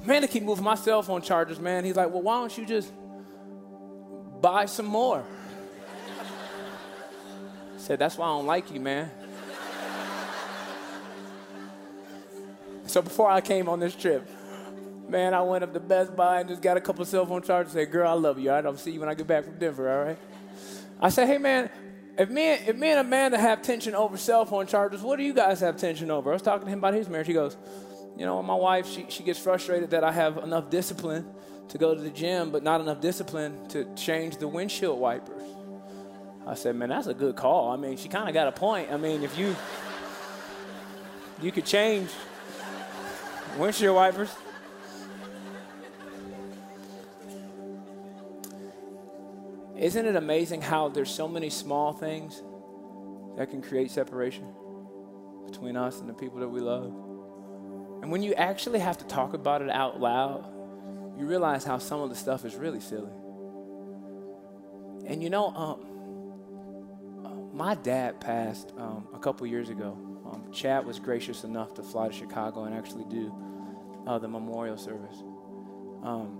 man, 0.06 0.22
to 0.22 0.30
keep 0.30 0.44
moving 0.44 0.64
my 0.64 0.76
cell 0.76 1.02
phone 1.02 1.22
chargers, 1.22 1.60
man. 1.60 1.84
He's 1.84 1.98
like, 1.98 2.10
well, 2.10 2.22
why 2.22 2.36
don't 2.36 2.58
you 2.58 2.66
just 2.66 2.90
buy 4.40 4.66
some 4.66 4.86
more? 4.86 5.26
I 7.76 7.80
said, 7.80 8.00
that's 8.00 8.18
why 8.18 8.28
I 8.28 8.30
don't 8.30 8.46
like 8.46 8.72
you, 8.72 8.80
man. 8.80 9.12
So 12.86 13.02
before 13.02 13.30
I 13.30 13.42
came 13.42 13.68
on 13.68 13.82
this 13.82 13.94
trip, 13.94 14.26
man, 15.10 15.34
I 15.34 15.42
went 15.42 15.64
up 15.64 15.74
to 15.74 15.80
Best 15.80 16.16
Buy 16.16 16.42
and 16.42 16.50
just 16.50 16.62
got 16.62 16.78
a 16.78 16.82
couple 16.82 17.04
cell 17.06 17.26
phone 17.26 17.42
chargers. 17.42 17.74
Said, 17.74 17.92
"Girl, 17.92 18.10
I 18.10 18.14
love 18.14 18.40
you. 18.40 18.50
All 18.50 18.56
right, 18.56 18.66
I'll 18.66 18.78
see 18.78 18.92
you 18.92 19.00
when 19.00 19.10
I 19.10 19.14
get 19.14 19.28
back 19.28 19.44
from 19.44 19.58
Denver. 19.58 19.90
All 19.90 20.06
right." 20.06 20.18
I 21.02 21.10
said, 21.10 21.28
"Hey, 21.28 21.38
man, 21.38 21.70
if 22.18 22.30
me, 22.30 22.52
if 22.52 22.76
me 22.76 22.90
and 22.90 23.00
Amanda 23.00 23.38
have 23.38 23.62
tension 23.62 23.96
over 23.96 24.18
cell 24.18 24.46
phone 24.46 24.68
chargers, 24.68 25.02
what 25.02 25.18
do 25.18 25.24
you 25.24 25.34
guys 25.34 25.60
have 25.62 25.78
tension 25.78 26.12
over?" 26.12 26.30
I 26.30 26.34
was 26.34 26.42
talking 26.42 26.66
to 26.66 26.72
him 26.72 26.80
about 26.80 26.94
his 26.94 27.08
marriage. 27.08 27.28
He 27.28 27.34
goes, 27.34 27.58
"You 28.18 28.26
know, 28.26 28.42
my 28.44 28.56
wife, 28.56 28.88
she 28.88 29.06
she 29.10 29.24
gets 29.24 29.40
frustrated 29.40 29.92
that 29.92 30.04
I 30.04 30.12
have 30.12 30.38
enough 30.38 30.70
discipline 30.70 31.26
to 31.70 31.78
go 31.78 31.94
to 31.96 32.02
the 32.02 32.10
gym, 32.10 32.52
but 32.52 32.64
not 32.64 32.82
enough 32.82 33.00
discipline 33.00 33.68
to 33.70 33.86
change 33.96 34.38
the 34.38 34.48
windshield 34.48 35.00
wipers." 35.00 35.44
I 36.46 36.56
said, 36.56 36.76
"Man, 36.76 36.90
that's 36.90 37.08
a 37.08 37.14
good 37.14 37.36
call. 37.36 37.72
I 37.72 37.78
mean, 37.78 37.96
she 37.98 38.10
kind 38.10 38.28
of 38.28 38.34
got 38.34 38.48
a 38.48 38.52
point. 38.52 38.92
I 38.92 38.98
mean, 38.98 39.24
if 39.24 39.38
you 39.38 39.56
you 41.42 41.52
could 41.52 41.66
change 41.66 42.10
windshield 43.58 43.96
wipers." 43.96 44.30
Isn't 49.80 50.06
it 50.06 50.18
amazing 50.18 50.62
how 50.62 50.90
there's 50.90 51.10
so 51.10 51.26
many 51.26 51.50
small 51.50 51.94
things 51.94 52.44
that 53.38 53.50
can 53.50 53.62
create 53.62 53.92
separation 53.92 54.46
between 55.46 55.78
us 55.78 56.02
and 56.02 56.10
the 56.10 56.14
people 56.14 56.40
that 56.40 56.50
we 56.50 56.60
love? 56.60 56.94
And 58.02 58.12
when 58.12 58.22
you 58.22 58.34
actually 58.34 58.80
have 58.80 58.98
to 58.98 59.06
talk 59.06 59.34
about 59.34 59.62
it 59.62 59.70
out 59.70 60.02
loud, 60.02 60.46
you 61.18 61.26
realize 61.26 61.64
how 61.64 61.78
some 61.78 62.02
of 62.02 62.10
the 62.10 62.16
stuff 62.16 62.44
is 62.44 62.56
really 62.56 62.82
silly. 62.82 63.14
And 65.08 65.24
you 65.24 65.30
know, 65.30 65.48
um, 65.48 65.86
my 67.54 67.76
dad 67.76 68.20
passed 68.20 68.74
um, 68.78 69.08
a 69.14 69.20
couple 69.20 69.48
years 69.48 69.70
ago. 69.70 69.98
Um, 70.30 70.52
Chad 70.52 70.86
was 70.86 71.00
gracious 71.00 71.46
enough 71.46 71.74
to 71.76 71.84
fly 71.84 72.10
to 72.10 72.14
Chicago 72.14 72.66
and 72.66 72.76
actually 72.76 73.06
do 73.06 73.34
uh, 74.06 74.20
the 74.20 74.28
memorial 74.28 74.78
service. 74.78 75.24
Um, 76.04 76.39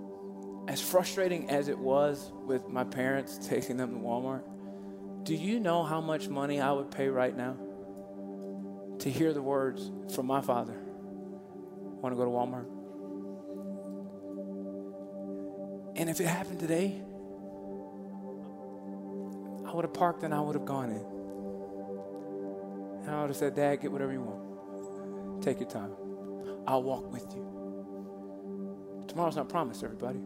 as 0.68 0.80
frustrating 0.80 1.50
as 1.50 1.68
it 1.68 1.78
was 1.78 2.32
with 2.46 2.68
my 2.68 2.84
parents 2.84 3.38
taking 3.48 3.76
them 3.76 3.90
to 3.92 3.98
Walmart, 3.98 4.42
do 5.22 5.34
you 5.34 5.60
know 5.60 5.82
how 5.82 6.00
much 6.00 6.28
money 6.28 6.60
I 6.60 6.72
would 6.72 6.90
pay 6.90 7.08
right 7.08 7.36
now 7.36 7.56
to 9.00 9.10
hear 9.10 9.32
the 9.32 9.42
words 9.42 9.90
from 10.14 10.26
my 10.26 10.40
father? 10.40 10.76
Want 12.00 12.14
to 12.14 12.16
go 12.16 12.24
to 12.24 12.30
Walmart? 12.30 12.66
And 15.96 16.08
if 16.08 16.20
it 16.20 16.26
happened 16.26 16.60
today, 16.60 17.02
I 19.66 19.74
would 19.74 19.84
have 19.84 19.92
parked 19.92 20.22
and 20.22 20.32
I 20.34 20.40
would 20.40 20.54
have 20.54 20.64
gone 20.64 20.90
in. 20.90 21.04
And 23.06 23.14
I 23.14 23.20
would 23.20 23.28
have 23.28 23.36
said, 23.36 23.54
Dad, 23.54 23.82
get 23.82 23.92
whatever 23.92 24.12
you 24.12 24.22
want. 24.22 25.42
Take 25.42 25.60
your 25.60 25.68
time. 25.68 25.90
I'll 26.66 26.82
walk 26.82 27.12
with 27.12 27.26
you. 27.34 29.04
Tomorrow's 29.08 29.36
not 29.36 29.48
promised, 29.48 29.84
everybody. 29.84 30.20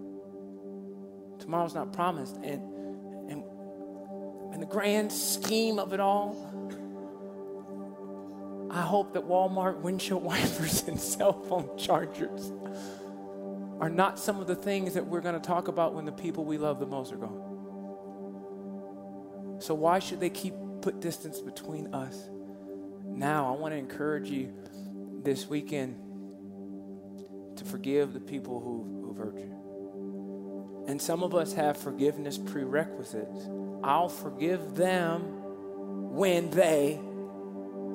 Tomorrow's 1.44 1.74
not 1.74 1.92
promised. 1.92 2.36
And, 2.36 2.62
and 3.30 3.44
in 4.54 4.60
the 4.60 4.66
grand 4.66 5.12
scheme 5.12 5.78
of 5.78 5.92
it 5.92 6.00
all, 6.00 6.34
I 8.70 8.80
hope 8.80 9.12
that 9.12 9.28
Walmart 9.28 9.82
windshield 9.82 10.22
wipers 10.22 10.84
and 10.88 10.98
cell 10.98 11.34
phone 11.42 11.76
chargers 11.76 12.50
are 13.78 13.90
not 13.90 14.18
some 14.18 14.40
of 14.40 14.46
the 14.46 14.54
things 14.54 14.94
that 14.94 15.06
we're 15.06 15.20
going 15.20 15.34
to 15.34 15.46
talk 15.46 15.68
about 15.68 15.92
when 15.92 16.06
the 16.06 16.12
people 16.12 16.46
we 16.46 16.56
love 16.56 16.80
the 16.80 16.86
most 16.86 17.12
are 17.12 17.16
gone. 17.16 17.42
So 19.60 19.74
why 19.74 19.98
should 19.98 20.20
they 20.20 20.30
keep 20.30 20.54
put 20.80 21.00
distance 21.00 21.40
between 21.40 21.92
us? 21.92 22.30
Now, 23.04 23.54
I 23.54 23.58
want 23.58 23.74
to 23.74 23.78
encourage 23.78 24.30
you 24.30 24.50
this 25.22 25.46
weekend 25.46 25.96
to 27.56 27.64
forgive 27.66 28.14
the 28.14 28.20
people 28.20 28.60
who, 28.60 29.04
who've 29.06 29.18
hurt 29.18 29.36
you. 29.36 29.53
And 30.86 31.00
some 31.00 31.22
of 31.22 31.34
us 31.34 31.54
have 31.54 31.76
forgiveness 31.76 32.38
prerequisites. 32.38 33.48
I'll 33.82 34.08
forgive 34.08 34.74
them 34.76 35.20
when 36.14 36.50
they 36.50 37.00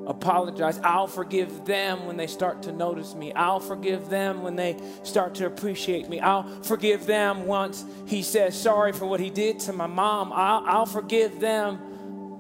apologize. 0.08 0.80
I'll 0.84 1.08
forgive 1.08 1.65
them 1.65 2.06
when 2.06 2.17
they 2.17 2.28
start 2.28 2.63
to 2.63 2.71
notice 2.71 3.13
me. 3.13 3.32
I'll 3.34 3.60
forgive 3.60 4.10
them 4.10 4.41
when 4.41 4.56
they 4.56 4.78
start 5.04 5.36
to 5.36 5.45
appreciate 5.45 6.10
me. 6.10 6.19
I'll 6.19 6.43
forgive 6.63 7.06
them 7.06 7.45
once 7.45 7.86
he 8.08 8.23
says 8.23 8.60
sorry 8.60 8.91
for 8.91 9.06
what 9.06 9.19
he 9.19 9.30
did 9.30 9.60
to 9.62 9.73
my 9.73 9.88
mom. 9.88 10.34
I'll, 10.34 10.63
I'll 10.65 10.86
forgive 10.88 11.39
them 11.39 11.80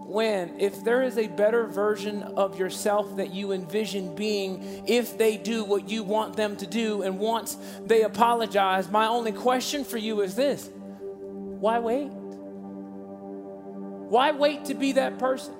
when, 0.09 0.59
if 0.59 0.83
there 0.83 1.03
is 1.03 1.17
a 1.17 1.27
better 1.27 1.67
version 1.67 2.23
of 2.23 2.57
yourself 2.57 3.17
that 3.17 3.33
you 3.33 3.51
envision 3.51 4.15
being, 4.15 4.83
if 4.87 5.17
they 5.17 5.37
do 5.37 5.63
what 5.63 5.89
you 5.89 6.03
want 6.03 6.35
them 6.35 6.55
to 6.57 6.67
do, 6.67 7.03
and 7.03 7.19
once 7.19 7.57
they 7.85 8.01
apologize, 8.01 8.89
my 8.89 9.07
only 9.07 9.31
question 9.31 9.83
for 9.83 9.97
you 9.97 10.21
is 10.21 10.35
this 10.35 10.69
why 10.73 11.79
wait? 11.79 12.09
Why 14.09 14.31
wait 14.31 14.65
to 14.65 14.73
be 14.73 14.93
that 14.93 15.19
person? 15.19 15.53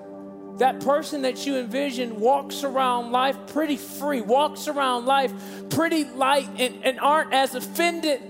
That 0.58 0.80
person 0.80 1.22
that 1.22 1.46
you 1.46 1.56
envision 1.56 2.18
walks 2.18 2.64
around 2.64 3.12
life 3.12 3.36
pretty 3.46 3.76
free, 3.76 4.20
walks 4.20 4.66
around 4.66 5.06
life 5.06 5.32
pretty 5.70 6.04
light, 6.04 6.48
and, 6.58 6.84
and 6.84 6.98
aren't 6.98 7.32
as 7.32 7.54
offended 7.54 8.20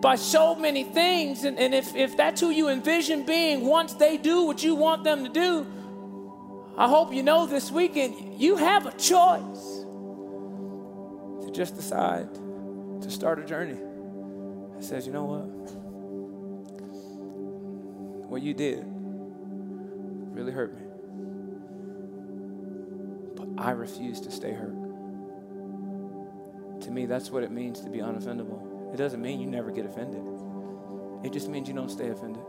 by 0.00 0.16
so 0.16 0.54
many 0.54 0.84
things. 0.84 1.44
And, 1.44 1.58
and 1.58 1.74
if, 1.74 1.94
if 1.94 2.16
that's 2.16 2.40
who 2.40 2.50
you 2.50 2.68
envision 2.68 3.24
being, 3.24 3.66
once 3.66 3.94
they 3.94 4.16
do 4.16 4.42
what 4.44 4.62
you 4.62 4.74
want 4.74 5.04
them 5.04 5.24
to 5.24 5.30
do, 5.30 5.66
I 6.76 6.88
hope 6.88 7.14
you 7.14 7.22
know 7.22 7.46
this 7.46 7.70
weekend 7.70 8.40
you 8.40 8.56
have 8.56 8.86
a 8.86 8.92
choice 8.92 9.84
to 11.44 11.50
just 11.52 11.74
decide 11.76 12.28
to 13.00 13.10
start 13.10 13.38
a 13.38 13.44
journey 13.44 13.78
that 14.74 14.84
says, 14.84 15.06
you 15.06 15.12
know 15.12 15.24
what? 15.24 15.46
What 18.28 18.42
you 18.42 18.52
did 18.52 18.84
really 20.36 20.52
hurt 20.52 20.74
me. 20.74 20.82
But 23.36 23.48
I 23.64 23.70
refuse 23.70 24.20
to 24.22 24.30
stay 24.30 24.52
hurt. 24.52 24.74
To 26.82 26.90
me, 26.90 27.06
that's 27.06 27.30
what 27.30 27.42
it 27.42 27.50
means 27.50 27.80
to 27.80 27.88
be 27.88 27.98
unoffendable. 27.98 28.75
It 28.96 28.98
doesn't 28.98 29.20
mean 29.20 29.40
you 29.40 29.46
never 29.46 29.70
get 29.70 29.84
offended. 29.84 30.22
It 31.22 31.30
just 31.30 31.50
means 31.50 31.68
you 31.68 31.74
don't 31.74 31.90
stay 31.90 32.08
offended. 32.08 32.42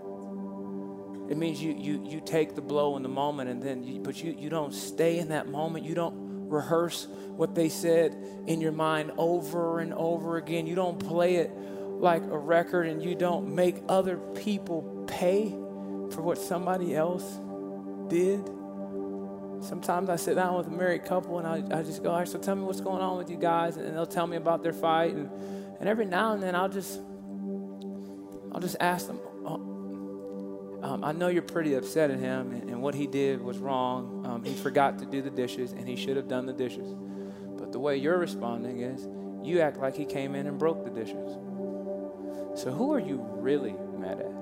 It 1.30 1.36
means 1.36 1.62
you 1.62 1.74
you 1.74 2.02
you 2.08 2.22
take 2.22 2.56
the 2.56 2.62
blow 2.62 2.96
in 2.96 3.04
the 3.04 3.10
moment 3.10 3.50
and 3.50 3.62
then 3.62 3.84
you, 3.84 4.00
but 4.00 4.24
you 4.24 4.34
you 4.40 4.50
don't 4.50 4.74
stay 4.74 5.20
in 5.20 5.28
that 5.28 5.50
moment. 5.50 5.84
You 5.84 5.94
don't 5.94 6.48
rehearse 6.48 7.06
what 7.36 7.54
they 7.54 7.68
said 7.68 8.16
in 8.48 8.62
your 8.62 8.72
mind 8.72 9.12
over 9.18 9.82
and 9.82 9.94
over 9.94 10.38
again. 10.38 10.66
You 10.68 10.76
don't 10.76 10.98
play 10.98 11.36
it 11.36 11.52
like 11.52 12.22
a 12.24 12.38
record 12.38 12.88
and 12.88 13.04
you 13.04 13.14
don't 13.14 13.54
make 13.54 13.84
other 13.90 14.16
people 14.16 15.04
pay 15.06 15.50
for 15.50 16.22
what 16.22 16.38
somebody 16.38 16.96
else 16.96 17.26
did. 18.08 18.40
Sometimes 19.60 20.10
I 20.10 20.16
sit 20.16 20.36
down 20.36 20.56
with 20.56 20.68
a 20.68 20.70
married 20.70 21.04
couple 21.04 21.40
and 21.40 21.46
I, 21.74 21.80
I 21.80 21.84
just 21.84 22.04
go, 22.04 22.12
all 22.12 22.20
right, 22.20 22.28
so 22.28 22.40
tell 22.40 22.56
me 22.56 22.62
what's 22.62 22.80
going 22.80 23.02
on 23.02 23.18
with 23.18 23.30
you 23.30 23.36
guys. 23.36 23.76
And 23.76 23.94
they'll 23.94 24.06
tell 24.06 24.28
me 24.28 24.38
about 24.38 24.64
their 24.64 24.72
fight. 24.72 25.14
And, 25.14 25.30
and 25.80 25.88
every 25.88 26.06
now 26.06 26.34
and 26.34 26.42
then 26.42 26.56
I'll 26.56 26.70
just, 26.70 27.00
I'll 28.52 28.62
just 28.62 28.78
ask 28.80 29.08
them, 29.08 29.20
oh, 29.46 30.80
um, 30.84 31.04
I 31.04 31.12
know 31.12 31.28
you're 31.28 31.42
pretty 31.42 31.74
upset 31.74 32.12
at 32.12 32.20
him, 32.20 32.52
and, 32.52 32.70
and 32.70 32.82
what 32.82 32.96
he 32.96 33.08
did 33.08 33.42
was 33.42 33.58
wrong. 33.58 34.26
Um, 34.26 34.44
he 34.44 34.54
forgot 34.54 35.00
to 35.00 35.06
do 35.06 35.22
the 35.22 35.30
dishes, 35.30 35.72
and 35.72 35.88
he 35.88 35.96
should 35.96 36.18
have 36.18 36.28
done 36.28 36.46
the 36.46 36.54
dishes. 36.54 36.94
But 37.58 37.72
the 37.72 37.80
way 37.80 37.98
you're 37.98 38.18
responding 38.18 38.82
is 38.82 39.08
you 39.46 39.60
act 39.62 39.78
like 39.78 39.96
he 39.96 40.06
came 40.06 40.36
in 40.36 40.48
and 40.48 40.58
broke 40.58 40.84
the 40.84 40.92
dishes. 40.92 41.38
So 42.56 42.72
who 42.72 42.94
are 42.94 43.00
you 43.00 43.18
really 43.34 43.76
mad 43.98 44.20
at? 44.20 44.34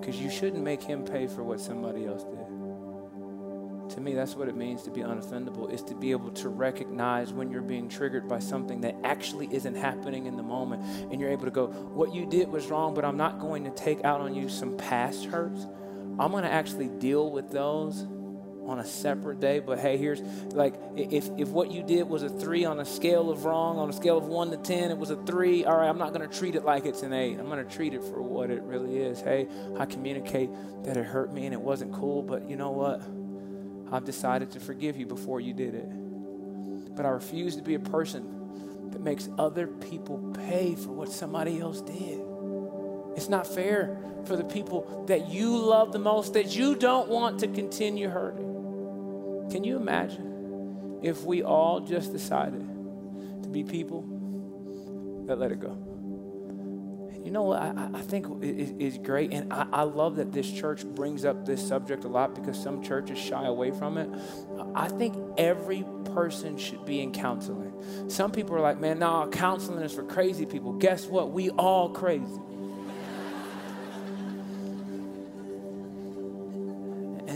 Because 0.00 0.20
you 0.20 0.30
shouldn't 0.30 0.62
make 0.62 0.82
him 0.82 1.04
pay 1.04 1.26
for 1.26 1.42
what 1.42 1.60
somebody 1.60 2.06
else 2.06 2.24
did. 2.24 2.57
To 3.90 4.00
me, 4.00 4.14
that's 4.14 4.34
what 4.34 4.48
it 4.48 4.56
means 4.56 4.82
to 4.82 4.90
be 4.90 5.00
unoffendable, 5.00 5.72
is 5.72 5.82
to 5.84 5.94
be 5.94 6.10
able 6.10 6.30
to 6.32 6.48
recognize 6.48 7.32
when 7.32 7.50
you're 7.50 7.62
being 7.62 7.88
triggered 7.88 8.28
by 8.28 8.38
something 8.38 8.80
that 8.82 8.96
actually 9.02 9.48
isn't 9.52 9.74
happening 9.74 10.26
in 10.26 10.36
the 10.36 10.42
moment. 10.42 10.84
And 11.10 11.20
you're 11.20 11.30
able 11.30 11.46
to 11.46 11.50
go, 11.50 11.66
what 11.68 12.14
you 12.14 12.26
did 12.26 12.48
was 12.48 12.66
wrong, 12.66 12.94
but 12.94 13.04
I'm 13.04 13.16
not 13.16 13.40
going 13.40 13.64
to 13.64 13.70
take 13.70 14.04
out 14.04 14.20
on 14.20 14.34
you 14.34 14.48
some 14.48 14.76
past 14.76 15.24
hurts. 15.26 15.66
I'm 16.18 16.30
going 16.32 16.44
to 16.44 16.52
actually 16.52 16.88
deal 16.88 17.30
with 17.30 17.50
those 17.50 18.06
on 18.68 18.78
a 18.78 18.84
separate 18.84 19.40
day. 19.40 19.60
But 19.60 19.78
hey, 19.78 19.96
here's 19.96 20.20
like 20.52 20.74
if 20.96 21.30
if 21.38 21.48
what 21.48 21.70
you 21.72 21.82
did 21.82 22.08
was 22.08 22.22
a 22.22 22.28
three 22.28 22.64
on 22.64 22.80
a 22.80 22.84
scale 22.84 23.30
of 23.30 23.44
wrong, 23.44 23.78
on 23.78 23.88
a 23.88 23.92
scale 23.92 24.18
of 24.18 24.24
one 24.24 24.50
to 24.50 24.58
ten, 24.58 24.90
it 24.90 24.98
was 24.98 25.10
a 25.10 25.16
three. 25.24 25.64
All 25.64 25.78
right, 25.78 25.88
I'm 25.88 25.98
not 25.98 26.12
going 26.12 26.28
to 26.28 26.38
treat 26.38 26.54
it 26.54 26.64
like 26.64 26.84
it's 26.84 27.02
an 27.02 27.12
eight. 27.12 27.38
I'm 27.38 27.46
going 27.46 27.66
to 27.66 27.74
treat 27.76 27.94
it 27.94 28.02
for 28.02 28.20
what 28.20 28.50
it 28.50 28.62
really 28.62 28.98
is. 28.98 29.20
Hey, 29.20 29.48
I 29.78 29.86
communicate 29.86 30.50
that 30.84 30.96
it 30.96 31.06
hurt 31.06 31.32
me 31.32 31.46
and 31.46 31.54
it 31.54 31.60
wasn't 31.60 31.94
cool, 31.94 32.22
but 32.22 32.48
you 32.48 32.56
know 32.56 32.70
what? 32.70 33.00
I've 33.90 34.04
decided 34.04 34.50
to 34.52 34.60
forgive 34.60 34.96
you 34.96 35.06
before 35.06 35.40
you 35.40 35.52
did 35.52 35.74
it. 35.74 35.88
But 36.96 37.06
I 37.06 37.10
refuse 37.10 37.56
to 37.56 37.62
be 37.62 37.74
a 37.74 37.80
person 37.80 38.90
that 38.90 39.00
makes 39.00 39.28
other 39.38 39.66
people 39.66 40.34
pay 40.48 40.74
for 40.74 40.90
what 40.90 41.10
somebody 41.10 41.60
else 41.60 41.80
did. 41.80 42.20
It's 43.16 43.28
not 43.28 43.46
fair 43.46 43.98
for 44.24 44.36
the 44.36 44.44
people 44.44 45.04
that 45.08 45.28
you 45.28 45.56
love 45.56 45.92
the 45.92 45.98
most 45.98 46.34
that 46.34 46.54
you 46.54 46.74
don't 46.74 47.08
want 47.08 47.40
to 47.40 47.48
continue 47.48 48.08
hurting. 48.08 49.48
Can 49.50 49.64
you 49.64 49.76
imagine 49.76 51.00
if 51.02 51.24
we 51.24 51.42
all 51.42 51.80
just 51.80 52.12
decided 52.12 52.66
to 53.42 53.48
be 53.48 53.64
people 53.64 54.04
that 55.26 55.38
let 55.38 55.52
it 55.52 55.60
go? 55.60 55.87
You 57.24 57.30
know 57.32 57.42
what 57.42 57.60
I, 57.60 57.90
I 57.92 58.00
think 58.00 58.26
is, 58.42 58.70
is, 58.78 58.98
great, 58.98 59.32
and 59.32 59.52
I, 59.52 59.66
I 59.72 59.82
love 59.82 60.16
that 60.16 60.32
this 60.32 60.50
church 60.50 60.84
brings 60.84 61.24
up 61.24 61.44
this 61.44 61.66
subject 61.66 62.04
a 62.04 62.08
lot 62.08 62.34
because 62.34 62.60
some 62.60 62.82
churches 62.82 63.18
shy 63.18 63.44
away 63.44 63.70
from 63.70 63.98
it. 63.98 64.08
I 64.74 64.88
think 64.88 65.14
every 65.36 65.84
person 66.14 66.56
should 66.56 66.86
be 66.86 67.00
in 67.00 67.12
counseling. 67.12 67.74
Some 68.08 68.30
people 68.30 68.56
are 68.56 68.60
like, 68.60 68.80
man, 68.80 69.00
no, 69.00 69.28
counseling 69.30 69.82
is 69.82 69.92
for 69.92 70.04
crazy 70.04 70.46
people. 70.46 70.72
Guess 70.74 71.06
what? 71.06 71.30
We 71.30 71.50
all 71.50 71.90
crazy. 71.90 72.40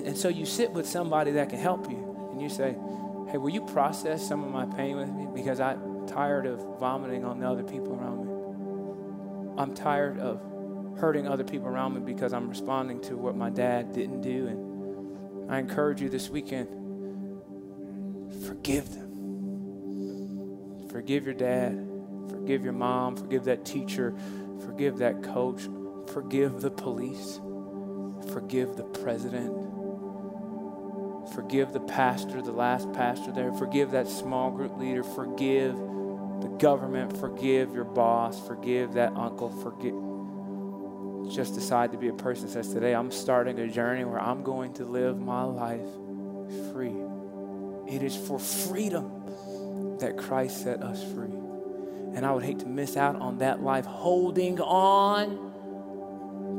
and, 0.03 0.07
and 0.09 0.17
so 0.17 0.29
you 0.29 0.47
sit 0.47 0.73
with 0.73 0.87
somebody 0.87 1.33
that 1.33 1.51
can 1.51 1.59
help 1.59 1.89
you, 1.91 2.31
and 2.33 2.41
you 2.41 2.49
say, 2.49 2.75
hey, 3.31 3.39
will 3.39 3.51
you 3.51 3.61
process 3.61 4.27
some 4.27 4.43
of 4.43 4.51
my 4.51 4.65
pain 4.77 4.97
with 4.97 5.09
me? 5.11 5.29
Because 5.35 5.61
I'm 5.61 6.07
tired 6.07 6.47
of 6.47 6.61
vomiting 6.79 7.25
on 7.25 7.41
the 7.41 7.49
other 7.49 7.63
people 7.63 7.95
around 7.95 8.22
me. 8.22 8.22
I'm 9.57 9.75
tired 9.75 10.19
of 10.19 10.41
hurting 10.99 11.27
other 11.27 11.45
people 11.45 11.69
around 11.69 11.95
me 11.95 12.01
because 12.01 12.33
I'm 12.33 12.49
responding 12.49 13.01
to 13.03 13.17
what 13.17 13.37
my 13.37 13.51
dad 13.51 13.93
didn't 13.93 14.21
do. 14.21 14.47
And 14.47 15.51
I 15.51 15.59
encourage 15.59 16.01
you 16.01 16.09
this 16.09 16.29
weekend 16.29 16.69
forgive 18.47 18.93
them. 18.95 20.89
Forgive 20.91 21.25
your 21.25 21.35
dad. 21.35 21.89
Forgive 22.29 22.65
your 22.65 22.73
mom. 22.73 23.17
Forgive 23.17 23.45
that 23.45 23.65
teacher. 23.65 24.15
Forgive 24.65 24.99
that 24.99 25.23
coach. 25.23 25.69
Forgive 26.13 26.61
the 26.61 26.71
police. 26.71 27.41
Forgive 28.33 28.77
the 28.77 28.85
president. 28.85 29.53
Forgive 31.35 31.73
the 31.73 31.81
pastor, 31.81 32.43
the 32.43 32.53
last 32.53 32.93
pastor 32.93 33.33
there. 33.33 33.53
Forgive 33.53 33.93
that 33.93 34.09
small 34.09 34.51
group 34.51 34.77
leader. 34.77 35.03
Forgive 35.03 35.77
the 36.43 36.49
government, 36.49 37.17
forgive 37.19 37.73
your 37.73 37.85
boss, 37.85 38.45
forgive 38.47 38.95
that 38.95 39.15
uncle, 39.15 39.51
forgive. 39.63 39.95
Just 41.33 41.55
decide 41.55 41.93
to 41.93 41.99
be 41.99 42.09
a 42.09 42.13
person 42.13 42.47
that 42.47 42.53
says, 42.53 42.73
Today 42.73 42.95
I'm 42.95 43.13
starting 43.13 43.59
a 43.61 43.69
journey 43.69 44.05
where 44.05 44.21
I'm 44.21 44.43
going 44.43 44.75
to 44.75 44.85
live 44.85 45.19
my 45.19 45.45
life 45.45 45.87
free. 46.73 46.95
It 47.87 48.03
is 48.03 48.17
for 48.17 48.39
freedom 48.39 49.99
that 49.99 50.17
Christ 50.17 50.63
set 50.63 50.83
us 50.83 51.03
free. 51.15 51.33
And 52.15 52.27
I 52.27 52.33
would 52.33 52.45
hate 52.45 52.59
to 52.61 52.67
miss 52.67 52.97
out 52.97 53.17
on 53.17 53.39
that 53.39 53.63
life 53.63 53.87
holding 53.87 54.61
on 54.61 55.51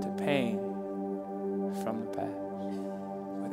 to 0.02 0.24
pain 0.24 0.58
from 1.84 2.06
the 2.06 2.08
past. 2.08 2.43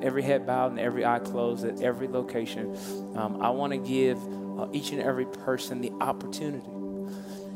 With 0.01 0.07
every 0.07 0.23
head 0.23 0.47
bowed 0.47 0.71
and 0.71 0.81
every 0.81 1.05
eye 1.05 1.19
closed 1.19 1.63
at 1.67 1.83
every 1.83 2.09
location, 2.09 2.75
um, 3.17 3.43
I 3.43 3.51
want 3.51 3.75
to 3.75 3.79
give 3.79 4.17
uh, 4.59 4.69
each 4.73 4.93
and 4.93 5.03
every 5.03 5.27
person 5.27 5.83
the 5.83 5.93
opportunity 6.01 6.67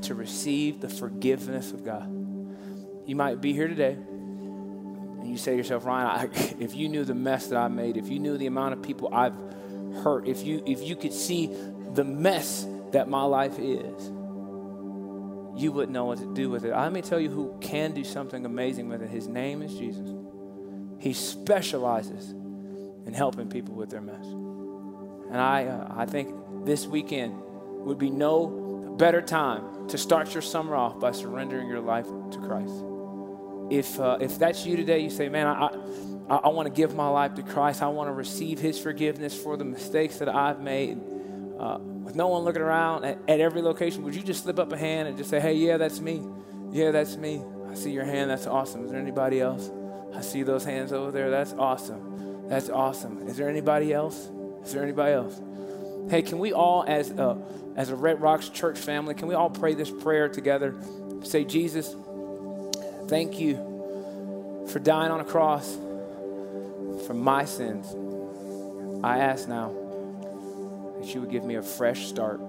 to 0.02 0.14
receive 0.14 0.83
the 0.83 0.90
forgiveness 0.90 1.72
of 1.72 1.87
God. 1.87 2.07
You 3.07 3.16
might 3.16 3.40
be 3.40 3.54
here 3.54 3.66
today 3.66 3.92
and 3.92 5.26
you 5.26 5.38
say 5.38 5.52
to 5.52 5.57
yourself, 5.57 5.87
Ryan, 5.87 6.07
I, 6.07 6.24
if 6.61 6.74
you 6.74 6.90
knew 6.90 7.04
the 7.04 7.14
mess 7.14 7.46
that 7.46 7.57
I 7.57 7.68
made, 7.68 7.96
if 7.96 8.09
you 8.09 8.18
knew 8.18 8.37
the 8.37 8.46
amount 8.46 8.74
of 8.74 8.83
people 8.83 9.09
I've 9.14 9.37
hurt, 10.02 10.28
if 10.28 10.44
you 10.44 10.62
if 10.66 10.83
you 10.83 10.96
could 10.96 11.14
see 11.14 11.50
the 11.94 12.04
mess 12.04 12.66
that 12.92 13.09
my 13.09 13.22
life 13.22 13.59
is, 13.59 14.11
you 15.57 15.72
wouldn't 15.72 15.92
know 15.92 16.04
what 16.04 16.18
to 16.18 16.35
do 16.35 16.50
with 16.50 16.66
it. 16.66 16.72
Let 16.72 16.92
me 16.92 17.00
tell 17.00 17.18
you 17.18 17.30
who 17.30 17.57
can 17.62 17.92
do 17.92 18.04
something 18.04 18.44
amazing 18.44 18.90
with 18.90 19.02
it. 19.02 19.09
His 19.09 19.28
name 19.28 19.62
is 19.62 19.74
Jesus. 19.74 20.11
He 20.98 21.12
specializes 21.12 22.30
in 23.07 23.12
helping 23.12 23.48
people 23.48 23.74
with 23.74 23.90
their 23.90 24.00
mess. 24.00 24.24
And 24.24 25.40
I, 25.40 25.66
uh, 25.66 25.94
I 25.96 26.07
think 26.07 26.35
this 26.64 26.87
weekend 26.87 27.35
would 27.85 27.98
be 27.98 28.11
no 28.11 28.94
better 28.98 29.20
time 29.20 29.88
to 29.88 29.98
start 29.98 30.33
your 30.33 30.42
summer 30.42 30.76
off 30.76 30.98
by 31.00 31.12
surrendering 31.12 31.68
your 31.68 31.80
life 31.80 32.07
to 32.07 32.38
Christ. 32.38 32.74
If, 33.70 33.98
uh, 33.98 34.18
if 34.20 34.38
that's 34.38 34.64
you 34.64 34.76
today, 34.76 35.00
you 35.00 35.11
say, 35.11 35.28
man, 35.28 35.46
I, 35.46 35.68
I, 36.28 36.37
I 36.37 36.48
want 36.48 36.66
to 36.66 36.72
give 36.72 36.94
my 36.94 37.09
life 37.09 37.35
to 37.35 37.42
Christ. 37.42 37.83
I 37.83 37.88
want 37.88 38.09
to 38.09 38.12
receive 38.12 38.59
his 38.59 38.78
forgiveness 38.78 39.37
for 39.37 39.57
the 39.57 39.64
mistakes 39.64 40.18
that 40.18 40.28
I've 40.28 40.61
made. 40.61 40.98
Uh, 41.59 41.78
with 41.80 42.14
no 42.14 42.28
one 42.28 42.44
looking 42.44 42.62
around 42.62 43.04
at, 43.04 43.18
at 43.28 43.40
every 43.40 43.62
location, 43.62 44.02
would 44.04 44.14
you 44.14 44.22
just 44.22 44.44
slip 44.44 44.59
up 44.59 44.72
a 44.72 44.76
hand 44.76 45.09
and 45.09 45.16
just 45.16 45.30
say, 45.30 45.40
hey, 45.40 45.54
yeah, 45.54 45.76
that's 45.76 46.00
me. 46.00 46.22
Yeah, 46.70 46.90
that's 46.90 47.16
me. 47.16 47.42
I 47.68 47.74
see 47.74 47.90
your 47.90 48.04
hand. 48.04 48.30
That's 48.30 48.46
awesome. 48.46 48.85
Is 48.85 48.90
there 48.90 49.00
anybody 49.00 49.40
else? 49.40 49.70
I 50.14 50.20
see 50.20 50.42
those 50.42 50.64
hands 50.64 50.92
over 50.92 51.11
there. 51.11 51.31
That's 51.31 51.53
awesome. 51.53 52.48
That's 52.48 52.68
awesome. 52.68 53.27
Is 53.29 53.37
there 53.37 53.48
anybody 53.48 53.92
else? 53.92 54.31
Is 54.64 54.72
there 54.72 54.83
anybody 54.83 55.12
else? 55.12 55.40
Hey, 56.11 56.22
can 56.22 56.38
we 56.38 56.53
all, 56.53 56.85
as 56.87 57.11
a, 57.11 57.38
as 57.77 57.90
a 57.90 57.96
Red 57.96 58.20
Rocks 58.20 58.48
church 58.48 58.79
family, 58.79 59.14
can 59.14 59.29
we 59.29 59.35
all 59.35 59.50
pray 59.50 59.74
this 59.74 59.90
prayer 59.90 60.29
together? 60.29 60.74
Say, 61.22 61.44
Jesus, 61.44 61.94
thank 63.09 63.40
you 63.40 64.66
for 64.68 64.79
dying 64.79 65.11
on 65.11 65.20
a 65.20 65.24
cross 65.24 65.77
for 67.07 67.14
my 67.14 67.44
sins. 67.44 67.94
I 69.03 69.18
ask 69.18 69.48
now 69.48 69.74
that 70.98 71.14
you 71.14 71.20
would 71.20 71.31
give 71.31 71.44
me 71.44 71.57
a 71.57 71.62
fresh 71.62 72.07
start 72.07 72.40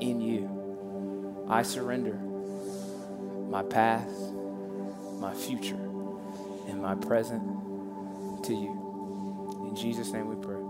in 0.00 0.20
you. 0.20 1.46
I 1.48 1.62
surrender 1.62 2.14
my 2.14 3.62
past, 3.62 4.33
my 5.24 5.32
future, 5.32 5.80
and 6.68 6.82
my 6.82 6.94
present 6.94 7.42
to 8.44 8.52
you. 8.52 9.66
In 9.70 9.74
Jesus' 9.74 10.12
name 10.12 10.28
we 10.28 10.36
pray. 10.36 10.60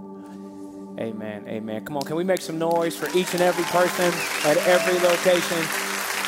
Amen. 1.05 1.45
Amen. 1.49 1.85
Come 1.85 1.97
on, 1.97 2.03
can 2.03 2.14
we 2.14 2.23
make 2.23 2.40
some 2.40 2.57
noise 2.57 2.97
for 2.97 3.09
each 3.19 3.33
and 3.33 3.43
every 3.43 3.64
person 3.64 4.07
at 4.49 4.57
every 4.59 4.95
location 5.01 5.59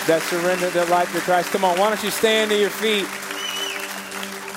that 0.08 0.20
surrendered 0.22 0.72
their 0.72 0.86
life 0.86 1.12
to 1.12 1.20
Christ? 1.20 1.50
Come 1.50 1.64
on, 1.64 1.78
why 1.78 1.88
don't 1.88 2.02
you 2.02 2.10
stand 2.10 2.50
to 2.50 2.58
your 2.58 2.70
feet? 2.70 3.06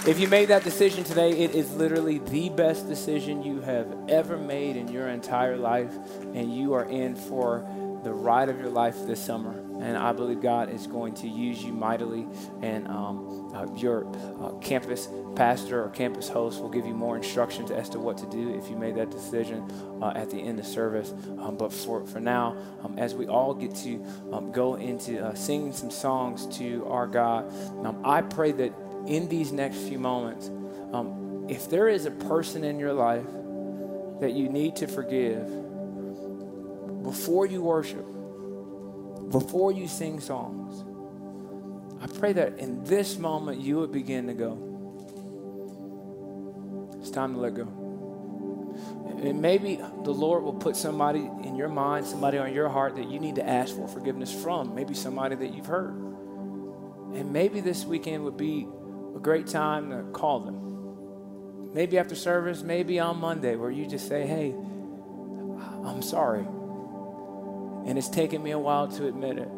If 0.07 0.19
you 0.19 0.27
made 0.27 0.47
that 0.47 0.63
decision 0.63 1.03
today, 1.03 1.29
it 1.29 1.53
is 1.53 1.71
literally 1.73 2.17
the 2.17 2.49
best 2.49 2.87
decision 2.87 3.43
you 3.43 3.61
have 3.61 4.09
ever 4.09 4.35
made 4.35 4.77
in 4.77 4.87
your 4.87 5.09
entire 5.09 5.57
life, 5.57 5.93
and 6.33 6.55
you 6.55 6.73
are 6.73 6.85
in 6.85 7.15
for 7.15 7.63
the 8.03 8.11
ride 8.11 8.49
of 8.49 8.59
your 8.59 8.71
life 8.71 8.95
this 9.05 9.23
summer. 9.23 9.68
And 9.79 9.97
I 9.97 10.11
believe 10.11 10.41
God 10.41 10.69
is 10.69 10.87
going 10.87 11.13
to 11.15 11.27
use 11.27 11.63
you 11.63 11.71
mightily. 11.71 12.27
And 12.61 12.87
um, 12.87 13.51
uh, 13.53 13.65
your 13.75 14.05
uh, 14.41 14.51
campus 14.59 15.07
pastor 15.35 15.83
or 15.83 15.89
campus 15.89 16.27
host 16.29 16.61
will 16.61 16.69
give 16.69 16.85
you 16.85 16.93
more 16.93 17.15
instructions 17.15 17.71
as 17.71 17.89
to 17.89 17.99
what 17.99 18.17
to 18.17 18.25
do 18.27 18.53
if 18.55 18.69
you 18.69 18.75
made 18.75 18.95
that 18.95 19.09
decision 19.09 19.69
uh, 20.01 20.13
at 20.15 20.29
the 20.29 20.37
end 20.37 20.59
of 20.59 20.65
service. 20.65 21.13
Um, 21.39 21.55
but 21.57 21.71
for, 21.71 22.05
for 22.05 22.19
now, 22.19 22.57
um, 22.83 22.97
as 22.97 23.15
we 23.15 23.27
all 23.27 23.53
get 23.53 23.73
to 23.75 24.03
um, 24.31 24.51
go 24.51 24.75
into 24.75 25.25
uh, 25.25 25.33
singing 25.33 25.71
some 25.71 25.91
songs 25.91 26.45
to 26.57 26.85
our 26.87 27.07
God, 27.07 27.51
um, 27.85 28.01
I 28.03 28.21
pray 28.21 28.51
that 28.51 28.73
in 29.07 29.27
these 29.29 29.51
next 29.51 29.77
few 29.77 29.97
moments, 29.97 30.49
um, 30.93 31.47
if 31.49 31.69
there 31.69 31.87
is 31.87 32.05
a 32.05 32.11
person 32.11 32.63
in 32.63 32.79
your 32.79 32.93
life 32.93 33.25
that 34.19 34.33
you 34.33 34.49
need 34.49 34.75
to 34.77 34.87
forgive, 34.87 35.47
before 37.03 37.45
you 37.45 37.61
worship, 37.61 38.05
before 39.29 39.71
you 39.71 39.87
sing 39.87 40.19
songs, 40.19 40.83
I 42.01 42.07
pray 42.07 42.33
that 42.33 42.59
in 42.59 42.83
this 42.83 43.17
moment 43.17 43.61
you 43.61 43.77
would 43.77 43.91
begin 43.91 44.27
to 44.27 44.33
go. 44.33 44.65
It's 46.99 47.11
time 47.11 47.33
to 47.33 47.39
let 47.39 47.55
go. 47.55 47.67
And 49.21 49.41
maybe 49.41 49.75
the 50.03 50.11
Lord 50.11 50.43
will 50.43 50.53
put 50.53 50.75
somebody 50.77 51.19
in 51.19 51.55
your 51.55 51.67
mind, 51.67 52.05
somebody 52.05 52.37
on 52.37 52.53
your 52.53 52.69
heart 52.69 52.95
that 52.95 53.09
you 53.09 53.19
need 53.19 53.35
to 53.35 53.47
ask 53.47 53.75
for 53.75 53.87
forgiveness 53.87 54.33
from. 54.33 54.73
Maybe 54.73 54.93
somebody 54.93 55.35
that 55.35 55.53
you've 55.53 55.65
hurt. 55.65 55.91
And 55.91 57.33
maybe 57.33 57.59
this 57.59 57.83
weekend 57.85 58.23
would 58.23 58.37
be 58.37 58.67
a 59.15 59.19
great 59.19 59.47
time 59.47 59.89
to 59.89 60.03
call 60.13 60.39
them. 60.39 61.73
Maybe 61.73 61.97
after 61.97 62.15
service, 62.15 62.63
maybe 62.63 62.99
on 62.99 63.17
Monday, 63.17 63.55
where 63.55 63.71
you 63.71 63.85
just 63.87 64.07
say, 64.07 64.25
hey, 64.25 64.55
I'm 65.83 66.01
sorry. 66.01 66.45
And 67.89 67.97
it's 67.97 68.07
taken 68.07 68.43
me 68.43 68.51
a 68.51 68.59
while 68.59 68.87
to 68.87 69.07
admit 69.07 69.39
it. 69.39 69.49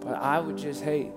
But 0.00 0.16
I 0.16 0.40
would 0.40 0.58
just 0.58 0.82
hate 0.82 1.12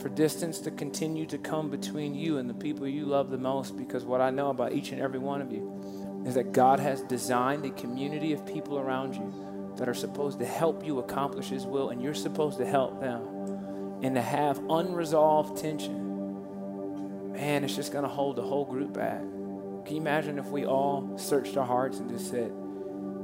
for 0.00 0.08
distance 0.08 0.60
to 0.60 0.70
continue 0.70 1.26
to 1.26 1.36
come 1.36 1.68
between 1.70 2.14
you 2.14 2.38
and 2.38 2.48
the 2.48 2.54
people 2.54 2.88
you 2.88 3.04
love 3.04 3.28
the 3.28 3.36
most 3.36 3.76
because 3.76 4.02
what 4.02 4.22
I 4.22 4.30
know 4.30 4.48
about 4.48 4.72
each 4.72 4.92
and 4.92 5.00
every 5.02 5.18
one 5.18 5.42
of 5.42 5.52
you 5.52 6.22
is 6.26 6.36
that 6.36 6.52
God 6.52 6.80
has 6.80 7.02
designed 7.02 7.66
a 7.66 7.70
community 7.70 8.32
of 8.32 8.46
people 8.46 8.78
around 8.78 9.14
you 9.14 9.74
that 9.76 9.90
are 9.90 9.94
supposed 9.94 10.38
to 10.38 10.46
help 10.46 10.86
you 10.86 10.98
accomplish 10.98 11.50
His 11.50 11.66
will, 11.66 11.90
and 11.90 12.00
you're 12.02 12.14
supposed 12.14 12.56
to 12.60 12.64
help 12.64 12.98
them. 12.98 14.00
And 14.02 14.14
to 14.14 14.22
have 14.22 14.58
unresolved 14.70 15.60
tension, 15.60 17.32
man, 17.34 17.62
it's 17.62 17.76
just 17.76 17.92
going 17.92 18.04
to 18.04 18.10
hold 18.10 18.36
the 18.36 18.42
whole 18.42 18.64
group 18.64 18.94
back. 18.94 19.20
Can 19.20 19.96
you 19.96 20.00
imagine 20.00 20.38
if 20.38 20.46
we 20.46 20.64
all 20.64 21.18
searched 21.18 21.58
our 21.58 21.66
hearts 21.66 21.98
and 21.98 22.08
just 22.08 22.30
said, 22.30 22.52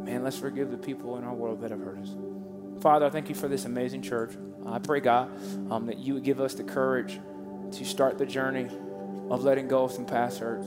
man, 0.09 0.24
let's 0.24 0.38
forgive 0.38 0.70
the 0.70 0.78
people 0.78 1.18
in 1.18 1.24
our 1.24 1.34
world 1.34 1.61
that 1.61 1.70
have 1.70 1.80
hurt 1.80 1.98
us? 1.98 2.14
Father, 2.80 3.04
I 3.04 3.11
thank 3.11 3.28
you 3.28 3.34
for 3.34 3.46
this 3.46 3.66
amazing 3.66 4.00
church. 4.00 4.32
I 4.64 4.78
pray, 4.78 5.00
God, 5.00 5.30
um, 5.70 5.84
that 5.86 5.98
you 5.98 6.14
would 6.14 6.24
give 6.24 6.40
us 6.40 6.54
the 6.54 6.64
courage 6.64 7.20
to 7.72 7.84
start 7.84 8.16
the 8.16 8.24
journey 8.24 8.68
of 9.28 9.44
letting 9.44 9.68
go 9.68 9.84
of 9.84 9.92
some 9.92 10.06
past 10.06 10.38
hurts. 10.38 10.66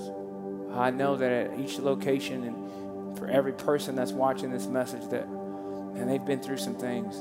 I 0.73 0.91
know 0.91 1.15
that 1.15 1.31
at 1.31 1.59
each 1.59 1.79
location 1.79 2.43
and 2.43 3.17
for 3.17 3.27
every 3.27 3.53
person 3.53 3.95
that's 3.95 4.11
watching 4.11 4.51
this 4.51 4.67
message, 4.67 5.09
that 5.09 5.23
and 5.23 6.07
they've 6.09 6.23
been 6.23 6.39
through 6.39 6.57
some 6.57 6.75
things. 6.75 7.17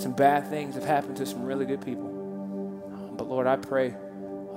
Some 0.00 0.12
bad 0.12 0.48
things 0.48 0.74
have 0.74 0.84
happened 0.84 1.16
to 1.16 1.26
some 1.26 1.42
really 1.42 1.64
good 1.64 1.80
people. 1.80 3.14
But 3.16 3.28
Lord, 3.28 3.46
I 3.46 3.56
pray 3.56 3.96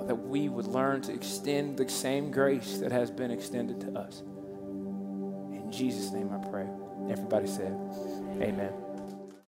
that 0.06 0.14
we 0.14 0.48
would 0.50 0.66
learn 0.66 1.00
to 1.02 1.14
extend 1.14 1.78
the 1.78 1.88
same 1.88 2.30
grace 2.30 2.78
that 2.78 2.92
has 2.92 3.10
been 3.10 3.30
extended 3.30 3.80
to 3.80 3.98
us. 3.98 4.20
In 4.20 5.70
Jesus' 5.72 6.12
name 6.12 6.30
I 6.30 6.46
pray. 6.48 6.66
Everybody 7.10 7.48
said, 7.48 7.76
Amen. 8.40 8.89